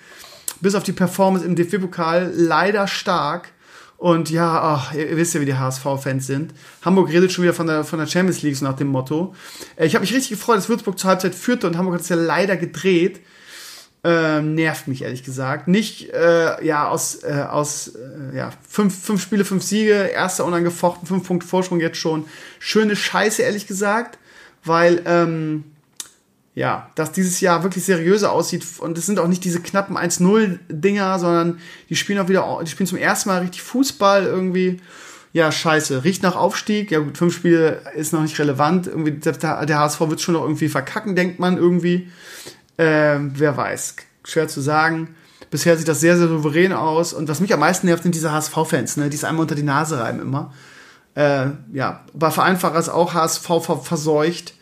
[0.61, 3.49] Bis auf die Performance im DFB-Pokal leider stark.
[3.97, 6.53] Und ja, ach, ihr, wisst ja, wie die HSV-Fans sind.
[6.83, 9.35] Hamburg redet schon wieder von der, von der Champions League so nach dem Motto.
[9.75, 12.09] Äh, ich habe mich richtig gefreut, dass Würzburg zur Halbzeit führte und Hamburg hat es
[12.09, 13.19] ja leider gedreht.
[14.01, 15.67] Ähm, nervt mich ehrlich gesagt.
[15.67, 21.05] Nicht äh, ja aus, äh, aus äh, ja, fünf, fünf Spiele, fünf Siege, erster unangefochten,
[21.05, 22.25] fünf Punkte Vorsprung jetzt schon.
[22.59, 24.17] Schöne Scheiße, ehrlich gesagt,
[24.63, 25.65] weil ähm,
[26.55, 31.19] ja, dass dieses Jahr wirklich seriöser aussieht und es sind auch nicht diese knappen 1-0-Dinger,
[31.19, 31.59] sondern
[31.89, 34.79] die spielen auch wieder, die spielen zum ersten Mal richtig Fußball irgendwie.
[35.31, 36.03] Ja, scheiße.
[36.03, 36.89] Riecht nach Aufstieg.
[36.89, 38.87] Ja gut, fünf Spiele ist noch nicht relevant.
[38.87, 42.09] Irgendwie, der, der HSV wird schon noch irgendwie verkacken, denkt man irgendwie.
[42.79, 43.97] Ähm, wer weiß.
[44.23, 45.15] Schwer zu sagen.
[45.51, 47.13] Bisher sieht das sehr, sehr souverän aus.
[47.13, 49.09] Und was mich am meisten nervt, sind diese HSV-Fans, ne?
[49.09, 50.53] die es einmal unter die Nase reiben immer.
[51.13, 53.49] Äh, ja, bei Vereinfacher ist auch HSV
[53.83, 54.53] verseucht.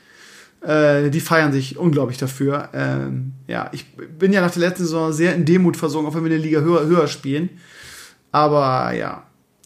[0.61, 2.69] Äh, die feiern sich unglaublich dafür.
[2.73, 6.23] Ähm, ja, ich bin ja nach der letzten Saison sehr in Demut versunken, auch wenn
[6.23, 7.51] wir eine Liga höher, höher spielen.
[8.31, 9.23] Aber ja,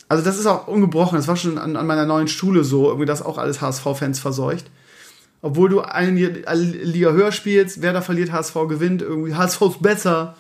[0.10, 1.16] also das ist auch ungebrochen.
[1.16, 4.70] Das war schon an, an meiner neuen Schule so, irgendwie das auch alles HSV-Fans verseucht.
[5.42, 10.36] Obwohl du eine Liga höher spielst, wer da verliert, HSV gewinnt, irgendwie HSV ist besser.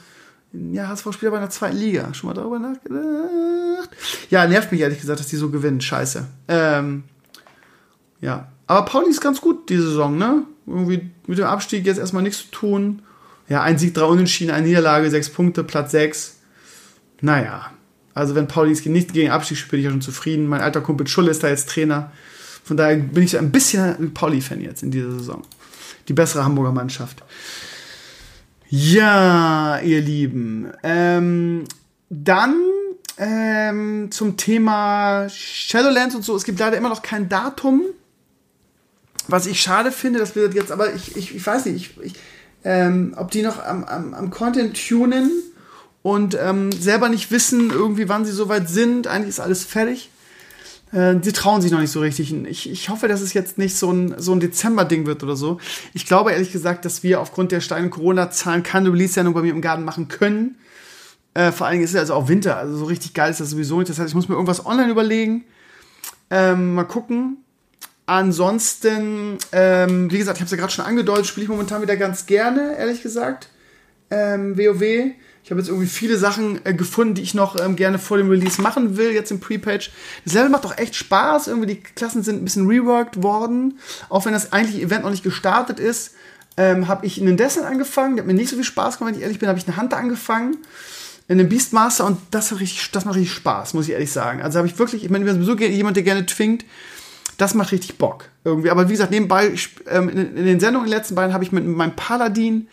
[0.53, 2.13] Ja, HSV spielt aber in der zweiten Liga.
[2.13, 3.89] Schon mal darüber nachgedacht?
[4.29, 5.81] Ja, nervt mich ehrlich gesagt, dass die so gewinnen.
[5.81, 6.27] Scheiße.
[6.47, 7.03] Ähm,
[8.19, 8.51] ja.
[8.67, 10.43] Aber Pauli ist ganz gut die Saison, ne?
[10.67, 13.01] Irgendwie mit dem Abstieg jetzt erstmal nichts zu tun.
[13.49, 16.37] Ja, ein Sieg, drei Unentschieden, eine Niederlage, sechs Punkte, Platz sechs.
[17.21, 17.71] Naja.
[18.13, 20.47] Also wenn Pauli nicht gegen Abstieg spielt, bin ich ja schon zufrieden.
[20.47, 22.11] Mein alter Kumpel Schulle ist da jetzt Trainer.
[22.63, 25.43] Von daher bin ich ein bisschen Pauli-Fan jetzt in dieser Saison.
[26.07, 27.23] Die bessere Hamburger Mannschaft.
[28.69, 30.71] Ja, ihr Lieben.
[30.83, 31.65] Ähm,
[32.09, 32.55] dann
[33.17, 36.35] ähm, zum Thema Shadowlands und so.
[36.35, 37.83] Es gibt leider immer noch kein Datum.
[39.27, 42.13] Was ich schade finde, dass wir jetzt, aber ich, ich, ich weiß nicht, ich, ich,
[42.63, 45.31] ähm, ob die noch am, am, am Content tunen
[46.01, 49.07] und ähm, selber nicht wissen, irgendwie, wann sie soweit sind.
[49.07, 50.10] Eigentlich ist alles fertig.
[50.91, 52.33] Äh, sie trauen sich noch nicht so richtig.
[52.33, 55.59] Ich, ich hoffe, dass es jetzt nicht so ein, so ein Dezember-Ding wird oder so.
[55.93, 59.61] Ich glaube ehrlich gesagt, dass wir aufgrund der steilen Corona-Zahlen keine Release-Sendung bei mir im
[59.61, 60.55] Garten machen können.
[61.33, 63.51] Äh, vor allen Dingen ist es also auch Winter, also so richtig geil ist das
[63.51, 63.89] sowieso nicht.
[63.89, 65.45] Das heißt, ich muss mir irgendwas online überlegen.
[66.29, 67.37] Ähm, mal gucken.
[68.05, 71.95] Ansonsten, ähm, wie gesagt, ich habe es ja gerade schon angedeutet, spiele ich momentan wieder
[71.95, 73.47] ganz gerne, ehrlich gesagt.
[74.09, 75.13] Ähm, WoW.
[75.43, 78.29] Ich habe jetzt irgendwie viele Sachen äh, gefunden, die ich noch ähm, gerne vor dem
[78.29, 79.91] Release machen will, jetzt im Pre-Page.
[80.23, 81.47] Das Level macht auch echt Spaß.
[81.47, 83.79] Irgendwie die Klassen sind ein bisschen reworked worden.
[84.09, 86.13] Auch wenn das eigentliche Event noch nicht gestartet ist,
[86.57, 88.15] ähm, habe ich einen Descent angefangen.
[88.15, 89.49] Der hat mir nicht so viel Spaß gemacht, wenn ich ehrlich bin.
[89.49, 90.57] habe ich einen Hunter angefangen.
[91.27, 94.41] In einem Beastmaster und das, hat richtig, das macht richtig Spaß, muss ich ehrlich sagen.
[94.41, 96.65] Also habe ich wirklich, ich meine, ich bin sowieso jemand, der gerne twingt.
[97.37, 98.25] Das macht richtig Bock.
[98.43, 98.69] Irgendwie.
[98.69, 99.53] Aber wie gesagt, nebenbei,
[99.87, 102.67] ähm, in, in, den Sendungen, in den letzten beiden, habe ich mit meinem Paladin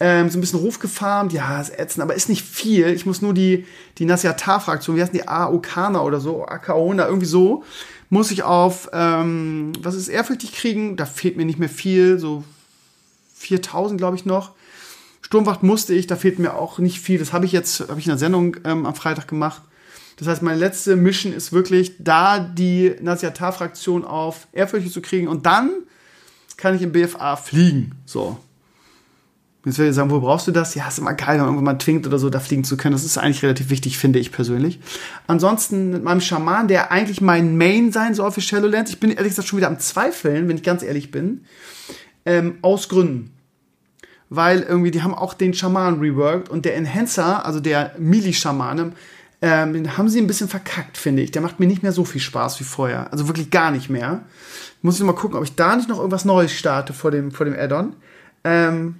[0.00, 1.32] ähm, so ein bisschen Ruf gefarmt.
[1.32, 2.88] Ja, ist ätzend, aber ist nicht viel.
[2.88, 3.66] Ich muss nur die,
[3.98, 7.64] die Nasiatar-Fraktion, wie heißen die, Aokana oder so, Akaona, irgendwie so,
[8.10, 10.96] muss ich auf, ähm, was ist ehrfürchtig kriegen.
[10.96, 12.44] Da fehlt mir nicht mehr viel, so
[13.34, 14.52] 4000, glaube ich, noch.
[15.20, 17.18] Sturmwacht musste ich, da fehlt mir auch nicht viel.
[17.18, 19.62] Das habe ich jetzt, habe ich in der Sendung ähm, am Freitag gemacht.
[20.16, 25.46] Das heißt, meine letzte Mission ist wirklich, da die Nasiatar-Fraktion auf ehrfürchtig zu kriegen und
[25.46, 25.70] dann
[26.56, 27.92] kann ich im BFA fliegen.
[28.06, 28.38] So.
[29.64, 30.74] Jetzt würde ich sagen, wo brauchst du das?
[30.74, 32.92] Ja, ist immer geil, wenn man irgendwann mal twingt oder so, da fliegen zu können.
[32.92, 34.78] Das ist eigentlich relativ wichtig, finde ich persönlich.
[35.26, 38.90] Ansonsten mit meinem Schaman, der eigentlich mein Main sein soll für Shadowlands.
[38.90, 41.44] Ich bin ehrlich gesagt schon wieder am Zweifeln, wenn ich ganz ehrlich bin.
[42.26, 43.30] Ähm, aus Gründen.
[44.28, 48.92] Weil irgendwie, die haben auch den Schaman reworked und der Enhancer, also der Mili-Schamane,
[49.40, 51.30] ähm, den haben sie ein bisschen verkackt, finde ich.
[51.30, 53.12] Der macht mir nicht mehr so viel Spaß wie vorher.
[53.12, 54.22] Also wirklich gar nicht mehr.
[54.82, 57.44] Muss ich mal gucken, ob ich da nicht noch irgendwas Neues starte vor dem, vor
[57.44, 57.94] dem Add-on.
[58.44, 58.96] Ähm,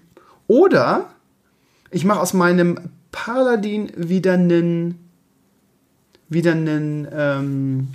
[0.47, 1.11] oder
[1.91, 2.79] ich mache aus meinem
[3.13, 5.05] Paladin wieder einen
[6.29, 7.89] wieder einen, ähm,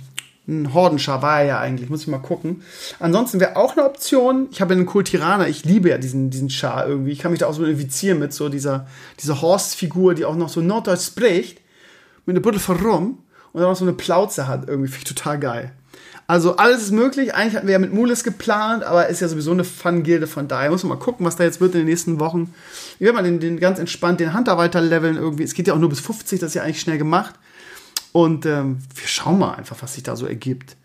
[0.48, 2.62] einen Hordenschar war er ja eigentlich, muss ich mal gucken.
[2.98, 6.88] Ansonsten wäre auch eine Option, ich habe einen Kultiraner, ich liebe ja diesen, diesen Char
[6.88, 7.12] irgendwie.
[7.12, 8.86] Ich kann mich da auch so identifizieren mit so dieser,
[9.20, 11.60] dieser Horst-Figur, die auch noch so Norddeutsch spricht,
[12.26, 13.18] mit einer Büttel von Rum
[13.52, 15.72] und dann auch so eine Plauze hat irgendwie, finde ich total geil.
[16.30, 17.34] Also alles ist möglich.
[17.34, 20.70] Eigentlich hatten wir ja mit Mules geplant, aber ist ja sowieso eine Fun-Gilde, von daher
[20.70, 22.54] muss man mal gucken, was da jetzt wird in den nächsten Wochen.
[22.94, 25.42] Ich werde mal den, den ganz entspannt den Hunter weiter leveln irgendwie.
[25.42, 27.34] Es geht ja auch nur bis 50, das ist ja eigentlich schnell gemacht.
[28.12, 30.76] Und ähm, wir schauen mal einfach, was sich da so ergibt.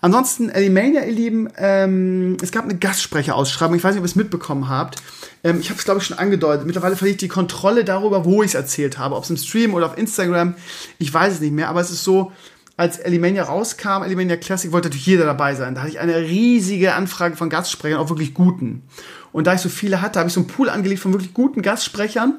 [0.00, 3.76] Ansonsten, Elimania, ihr Lieben, ähm, es gab eine Gastsprecherausschreibung.
[3.76, 5.02] Ich weiß nicht, ob ihr es mitbekommen habt.
[5.44, 6.64] Ähm, ich habe es, glaube ich, schon angedeutet.
[6.64, 9.14] Mittlerweile verliere ich die Kontrolle darüber, wo ich es erzählt habe.
[9.16, 10.54] Ob es im Stream oder auf Instagram.
[10.98, 11.68] Ich weiß es nicht mehr.
[11.68, 12.32] Aber es ist so,
[12.80, 15.74] als Elimania rauskam, Elimania Classic, wollte natürlich jeder dabei sein.
[15.74, 18.84] Da hatte ich eine riesige Anfrage von Gastsprechern, auch wirklich guten.
[19.32, 21.60] Und da ich so viele hatte, habe ich so einen Pool angelegt von wirklich guten
[21.60, 22.38] Gastsprechern.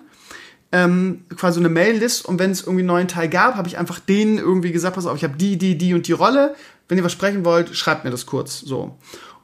[0.71, 3.99] Ähm, quasi eine Mail-List und wenn es irgendwie einen neuen Teil gab, habe ich einfach
[3.99, 6.55] denen irgendwie gesagt, pass auf, ich habe die, die, die und die Rolle.
[6.87, 8.61] Wenn ihr was sprechen wollt, schreibt mir das kurz.
[8.61, 8.97] So.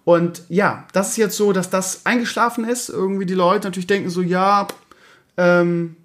[0.03, 2.89] Und ja, das ist jetzt so, dass das eingeschlafen ist.
[2.89, 4.67] Irgendwie die Leute natürlich denken so, ja,
[5.38, 5.95] ähm,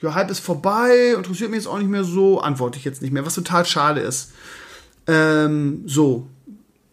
[0.00, 3.12] ja, halb ist vorbei, interessiert mich jetzt auch nicht mehr so, antworte ich jetzt nicht
[3.12, 4.32] mehr, was total schade ist.
[5.06, 6.26] Ähm, so.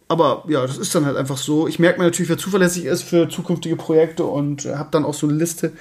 [0.06, 1.66] Aber ja, das ist dann halt einfach so.
[1.66, 5.14] Ich merke mir natürlich, wer zuverlässig ist für zukünftige Projekte und äh, habe dann auch
[5.14, 5.72] so eine Liste.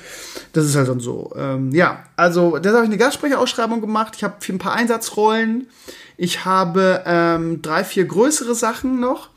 [0.54, 1.34] Das ist halt dann so.
[1.36, 4.14] Ähm, ja, also da habe ich eine Gastsprecherausschreibung gemacht.
[4.16, 5.68] Ich habe ein paar Einsatzrollen.
[6.16, 9.30] Ich habe ähm, drei, vier größere Sachen noch.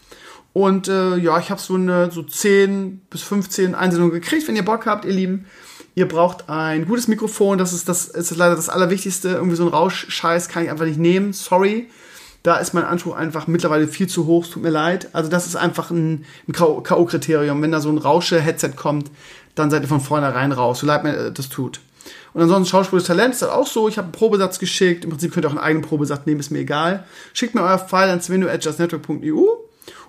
[0.52, 4.46] Und äh, ja, ich habe so eine so 10 bis 15 Einsendungen gekriegt.
[4.48, 5.46] Wenn ihr Bock habt, ihr Lieben,
[5.96, 9.30] Ihr braucht ein gutes Mikrofon, das ist, das ist leider das Allerwichtigste.
[9.30, 11.88] Irgendwie so ein Rauschscheiß kann ich einfach nicht nehmen, sorry.
[12.42, 15.08] Da ist mein Anspruch einfach mittlerweile viel zu hoch, tut mir leid.
[15.14, 17.62] Also das ist einfach ein, ein K.O.-Kriterium.
[17.62, 19.10] Wenn da so ein Rausche-Headset kommt,
[19.54, 21.80] dann seid ihr von vornherein raus, so leid mir das tut.
[22.34, 23.88] Und ansonsten schauspielerisches Talent ist das auch so.
[23.88, 25.04] Ich habe einen Probesatz geschickt.
[25.04, 27.04] Im Prinzip könnt ihr auch einen eigenen Probesatz nehmen, ist mir egal.
[27.32, 29.46] Schickt mir euer File an svenu.justnetwork.eu.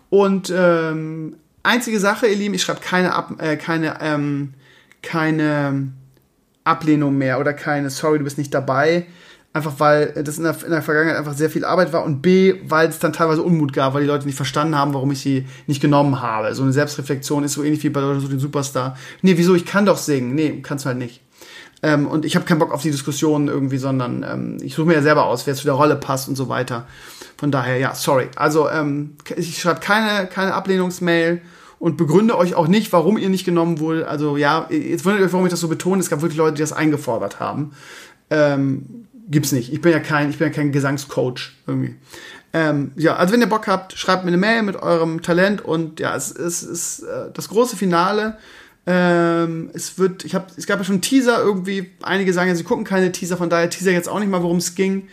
[0.09, 4.53] Und ähm, einzige Sache, ihr Lieben, ich schreibe keine, Ab äh, keine, ähm,
[5.07, 5.87] keine
[6.65, 9.05] Ablehnung mehr oder keine Sorry, du bist nicht dabei.
[9.53, 12.55] Einfach weil das in der, in der Vergangenheit einfach sehr viel Arbeit war und B,
[12.67, 15.47] weil es dann teilweise Unmut gab, weil die Leute nicht verstanden haben, warum ich sie
[15.65, 16.53] nicht genommen habe.
[16.53, 18.97] So eine Selbstreflexion ist so ähnlich wie bei so den Superstar.
[19.21, 19.55] Nee, wieso?
[19.55, 20.35] Ich kann doch singen.
[20.35, 21.21] Nee, kannst du halt nicht.
[21.81, 24.95] Ähm, und ich habe keinen Bock auf die Diskussion irgendwie, sondern ähm, ich suche mir
[24.95, 26.85] ja selber aus, wer zu der Rolle passt und so weiter.
[27.37, 28.27] Von daher, ja, sorry.
[28.35, 31.41] Also ähm, ich schreibe keine, keine Ablehnungsmail
[31.79, 34.07] und begründe euch auch nicht, warum ihr nicht genommen wurde.
[34.07, 35.99] Also ja, jetzt wundert euch, warum ich das so betone.
[35.99, 37.71] Es gab wirklich Leute, die das eingefordert haben.
[38.29, 39.71] Ähm, gibt's nicht.
[39.71, 41.95] Ich bin ja kein, ich bin ja kein Gesangscoach irgendwie.
[42.53, 45.99] Ähm, ja, also wenn ihr Bock habt, schreibt mir eine Mail mit eurem Talent und
[45.99, 48.37] ja, es, es ist äh, das große Finale
[48.89, 51.91] ähm, es wird, ich habe, es gab ja schon Teaser irgendwie.
[52.01, 54.57] Einige sagen ja, sie gucken keine Teaser, von daher Teaser jetzt auch nicht mal, worum
[54.57, 55.09] es ging.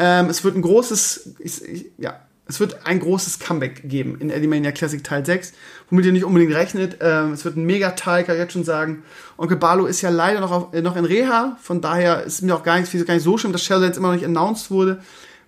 [0.00, 4.30] Ähm, es wird ein großes, ich, ich, ja, es wird ein großes Comeback geben in
[4.30, 5.52] Eddie Classic Teil 6,
[5.88, 6.98] womit ihr nicht unbedingt rechnet.
[7.00, 9.02] Ähm, es wird ein Mega-Teil, kann ich jetzt schon sagen.
[9.38, 12.54] Onkel Barlo ist ja leider noch, auf, äh, noch in Reha, von daher ist mir
[12.54, 15.00] auch gar nicht, gar nicht so schlimm, dass Shadowlands immer noch nicht announced wurde,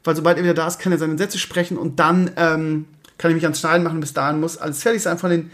[0.04, 2.87] weil sobald er wieder da ist, kann er seine Sätze sprechen und dann ähm,
[3.18, 4.00] kann ich mich ans Schneiden machen.
[4.00, 5.50] Bis dahin muss alles fertig sein von den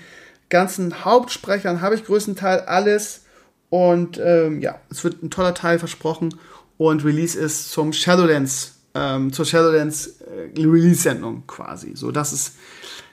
[0.52, 3.22] ganzen Hauptsprechern habe ich größtenteils alles.
[3.70, 6.34] Und ähm, ja, es wird ein toller Teil versprochen.
[6.76, 11.92] Und Release ist zum Shadowlands, ähm, zur Shadowlands äh, Release-Sendung quasi.
[11.94, 12.54] So, das ist,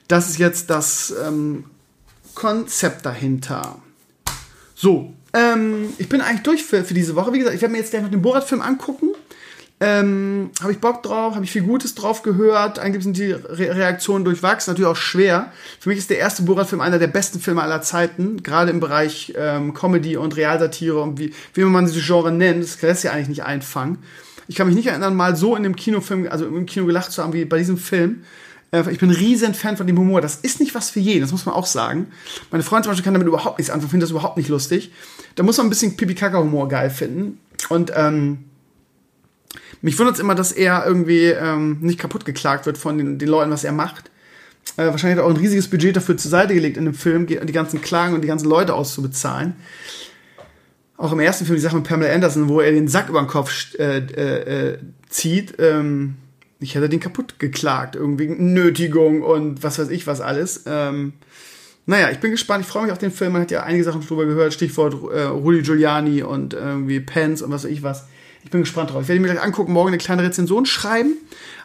[0.07, 1.65] das ist jetzt das ähm,
[2.35, 3.77] Konzept dahinter.
[4.75, 7.33] So, ähm, ich bin eigentlich durch für, für diese Woche.
[7.33, 9.09] Wie gesagt, ich werde mir jetzt gleich noch den Borat-Film angucken.
[9.81, 12.79] Ähm, habe ich Bock drauf, habe ich viel Gutes drauf gehört.
[12.79, 15.53] Eigentlich sind die Re Reaktionen durchwachsen, natürlich auch schwer.
[15.79, 19.33] Für mich ist der erste Borat-Film einer der besten Filme aller Zeiten, gerade im Bereich
[19.37, 22.61] ähm, Comedy und Realsatire und wie, wie man diese Genre nennt.
[22.61, 23.99] Das lässt ja eigentlich nicht einfangen.
[24.49, 27.21] Ich kann mich nicht erinnern, mal so in dem Kinofilm, also im Kino gelacht zu
[27.21, 28.23] haben wie bei diesem Film.
[28.71, 30.21] Äh, ich bin ein riesen Fan von dem Humor.
[30.21, 32.07] Das ist nicht was für jeden, das muss man auch sagen.
[32.49, 34.91] Meine Freundin zum Beispiel kann damit überhaupt nichts anfangen, findet das überhaupt nicht lustig.
[35.35, 37.39] Da muss man ein bisschen Pipi-Kaka-Humor geil finden.
[37.69, 38.45] Und ähm,
[39.83, 43.29] mich wundert es immer, dass er irgendwie ähm, nicht kaputt geklagt wird von den, den
[43.29, 44.09] Leuten, was er macht.
[44.77, 47.27] Äh, wahrscheinlich hat er auch ein riesiges Budget dafür zur Seite gelegt in dem Film,
[47.27, 49.57] die ganzen Klagen und die ganzen Leute auszubezahlen.
[50.99, 53.27] Auch im ersten Film die Sache mit Pamela Anderson, wo er den Sack über den
[53.27, 55.55] Kopf äh, äh, zieht.
[55.57, 56.15] Ähm,
[56.59, 60.63] ich hätte den kaputt geklagt, irgendwie Nötigung und was weiß ich was alles.
[60.67, 61.13] Ähm,
[61.85, 63.31] naja, ich bin gespannt, ich freue mich auf den Film.
[63.31, 67.51] Man hat ja einige Sachen drüber gehört, Stichwort äh, Rudy Giuliani und irgendwie Pence und
[67.51, 68.05] was weiß ich was.
[68.43, 69.03] Ich bin gespannt drauf.
[69.03, 71.13] Ich werde mir gleich angucken, morgen eine kleine Rezension schreiben.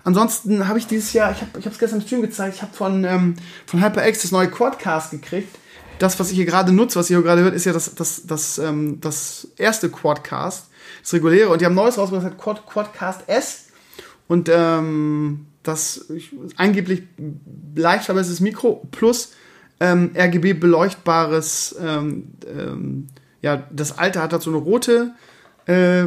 [0.04, 3.02] Ansonsten habe ich dieses Jahr, ich habe es gestern im Stream gezeigt, ich habe von,
[3.02, 3.34] ähm,
[3.66, 5.58] von HyperX das neue Quadcast gekriegt.
[5.98, 8.58] Das, was ich hier gerade nutze, was ihr gerade hört, ist ja das, das, das,
[8.58, 10.68] ähm, das erste Quadcast,
[11.02, 11.50] das reguläre.
[11.50, 13.66] Und die haben neues rausgebracht, das Quad, Quadcast S.
[14.26, 17.02] Und ähm, das ich, angeblich
[17.74, 19.32] leicht verbessertes Mikro plus
[19.80, 23.08] ähm, RGB beleuchtbares, ähm, ähm,
[23.42, 25.12] ja, das alte hat halt so eine rote
[25.66, 26.06] äh,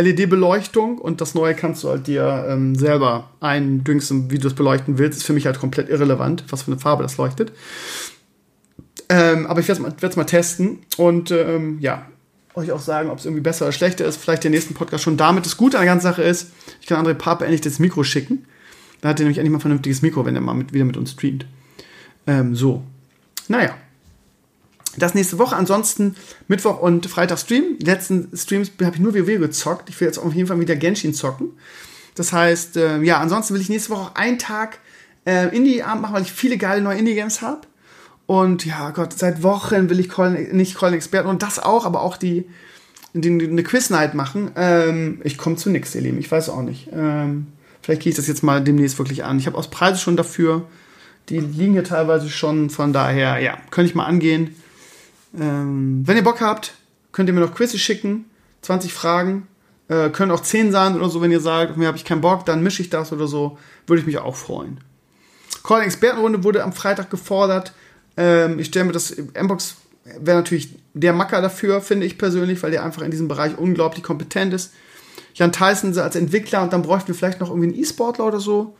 [0.00, 4.98] LED-Beleuchtung und das neue kannst du halt dir ähm, selber eindüngsen, wie du es beleuchten
[4.98, 5.18] willst.
[5.18, 7.52] Ist für mich halt komplett irrelevant, was für eine Farbe das leuchtet.
[9.08, 12.06] Ähm, aber ich werde es mal, mal, testen und ähm, ja,
[12.54, 14.16] euch auch sagen, ob es irgendwie besser oder schlechter ist.
[14.18, 15.46] Vielleicht der nächsten Podcast schon damit.
[15.46, 18.44] Das Gute an der ganzen Sache ist, ich kann André Pape endlich das Mikro schicken.
[19.00, 20.96] Da hat er nämlich endlich mal ein vernünftiges Mikro, wenn er mal mit, wieder mit
[20.96, 21.46] uns streamt.
[22.26, 22.82] Ähm, so.
[23.46, 23.74] Naja.
[24.96, 25.56] Das nächste Woche.
[25.56, 26.16] Ansonsten
[26.48, 27.78] Mittwoch und Freitag Stream.
[27.78, 29.88] Die letzten Streams habe ich nur WoW gezockt.
[29.88, 31.52] Ich will jetzt auf jeden Fall wieder Genshin zocken.
[32.16, 34.80] Das heißt, äh, ja, ansonsten will ich nächste Woche auch einen Tag
[35.24, 37.67] äh, Indie-Abend machen, weil ich viele geile neue Indie-Games habe.
[38.28, 42.02] Und ja, Gott, seit Wochen will ich Call, nicht Calling Experten und das auch, aber
[42.02, 42.44] auch die,
[43.14, 44.50] die, die eine Quiz-Night machen.
[44.54, 46.18] Ähm, ich komme zu nichts, ihr Lieben.
[46.18, 46.90] Ich weiß auch nicht.
[46.92, 47.46] Ähm,
[47.80, 49.38] vielleicht gehe ich das jetzt mal demnächst wirklich an.
[49.38, 50.66] Ich habe aus Preise schon dafür.
[51.30, 52.68] Die liegen hier teilweise schon.
[52.68, 54.54] Von daher, ja, könnte ich mal angehen.
[55.34, 56.74] Ähm, wenn ihr Bock habt,
[57.12, 58.26] könnt ihr mir noch Quizzes schicken.
[58.60, 59.48] 20 Fragen.
[59.88, 62.44] Äh, können auch 10 sein oder so, wenn ihr sagt, mir habe ich keinen Bock,
[62.44, 63.56] dann mische ich das oder so.
[63.86, 64.80] Würde ich mich auch freuen.
[65.64, 67.72] Calling Expertenrunde wurde am Freitag gefordert.
[68.18, 69.76] Ähm, ich stelle mir das, Mbox
[70.20, 74.02] wäre natürlich der Macker dafür, finde ich persönlich, weil der einfach in diesem Bereich unglaublich
[74.02, 74.74] kompetent ist.
[75.34, 78.76] Jan Tyson als Entwickler und dann bräuchten wir vielleicht noch irgendwie einen E-Sportler oder so.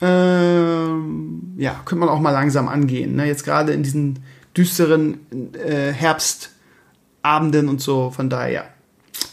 [0.00, 3.16] Ähm, ja, könnte man auch mal langsam angehen.
[3.16, 3.26] Ne?
[3.26, 4.20] Jetzt gerade in diesen
[4.54, 5.20] düsteren
[5.54, 6.56] äh, Herbstabend
[7.26, 8.10] Abenden und so.
[8.10, 8.64] Von daher, ja.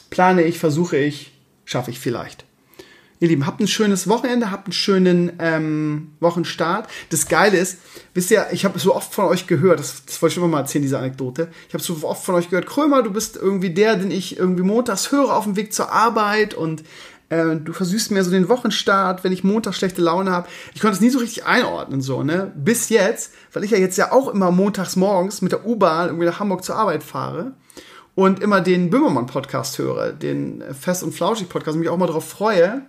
[0.10, 1.32] Plane ich, versuche ich,
[1.64, 2.44] schaffe ich vielleicht.
[3.24, 6.90] Ihr Lieben, habt ein schönes Wochenende, habt einen schönen ähm, Wochenstart.
[7.10, 7.78] Das Geile ist,
[8.14, 10.60] wisst ihr, ich habe so oft von euch gehört, das, das wollte ich schon mal
[10.60, 11.48] erzählen, diese Anekdote.
[11.70, 14.64] Ich habe so oft von euch gehört, Krömer, du bist irgendwie der, den ich irgendwie
[14.64, 16.84] montags höre auf dem Weg zur Arbeit und
[17.30, 20.50] äh, du versüßt mir so den Wochenstart, wenn ich montags schlechte Laune habe.
[20.74, 22.52] Ich konnte es nie so richtig einordnen, so, ne?
[22.58, 26.26] Bis jetzt, weil ich ja jetzt ja auch immer montags morgens mit der U-Bahn irgendwie
[26.26, 27.54] nach Hamburg zur Arbeit fahre
[28.16, 32.84] und immer den Böhmermann-Podcast höre, den Fest- und Flauschig-Podcast und mich auch mal darauf freue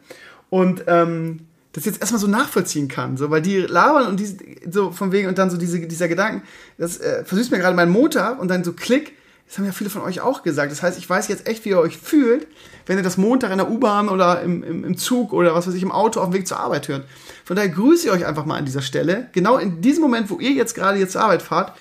[0.51, 4.37] und ähm, das jetzt erstmal so nachvollziehen kann, so, weil die labern und die
[4.71, 6.43] so von wegen und dann so diese, dieser Gedanken,
[6.79, 9.15] das äh, versüßt mir gerade meinen Montag und dann so Klick,
[9.47, 10.73] das haben ja viele von euch auch gesagt.
[10.73, 12.47] Das heißt, ich weiß jetzt echt, wie ihr euch fühlt,
[12.87, 15.75] wenn ihr das Montag in der U-Bahn oder im, im, im, Zug oder was weiß
[15.75, 17.05] ich, im Auto auf dem Weg zur Arbeit hört.
[17.45, 19.29] Von daher grüße ich euch einfach mal an dieser Stelle.
[19.33, 21.77] Genau in diesem Moment, wo ihr jetzt gerade jetzt zur Arbeit fahrt.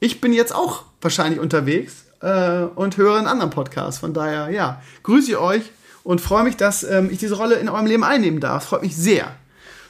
[0.00, 4.00] Ich bin jetzt auch wahrscheinlich unterwegs äh, und höre einen anderen Podcast.
[4.00, 5.62] Von daher, ja, grüße ich euch
[6.04, 8.64] und freue mich, dass ähm, ich diese Rolle in eurem Leben einnehmen darf.
[8.64, 9.32] Freut mich sehr.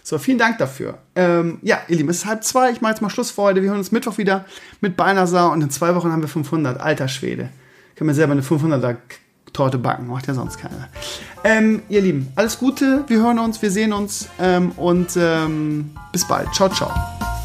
[0.03, 0.99] So, vielen Dank dafür.
[1.17, 2.71] Ähm, ja, ihr Lieben, es ist halb zwei.
[2.71, 3.63] Ich mache jetzt mal Schluss für heute.
[3.63, 4.45] Wir hören uns Mittwoch wieder
[4.81, 6.81] mit Beinasar und in zwei Wochen haben wir 500.
[6.81, 7.49] Alter Schwede.
[7.97, 8.97] Kann mir selber eine 500er
[9.53, 10.07] Torte backen.
[10.07, 10.89] Macht ja sonst keiner.
[11.43, 13.05] Ähm, ihr Lieben, alles Gute.
[13.09, 16.55] Wir hören uns, wir sehen uns ähm, und ähm, bis bald.
[16.55, 17.36] Ciao, ciao.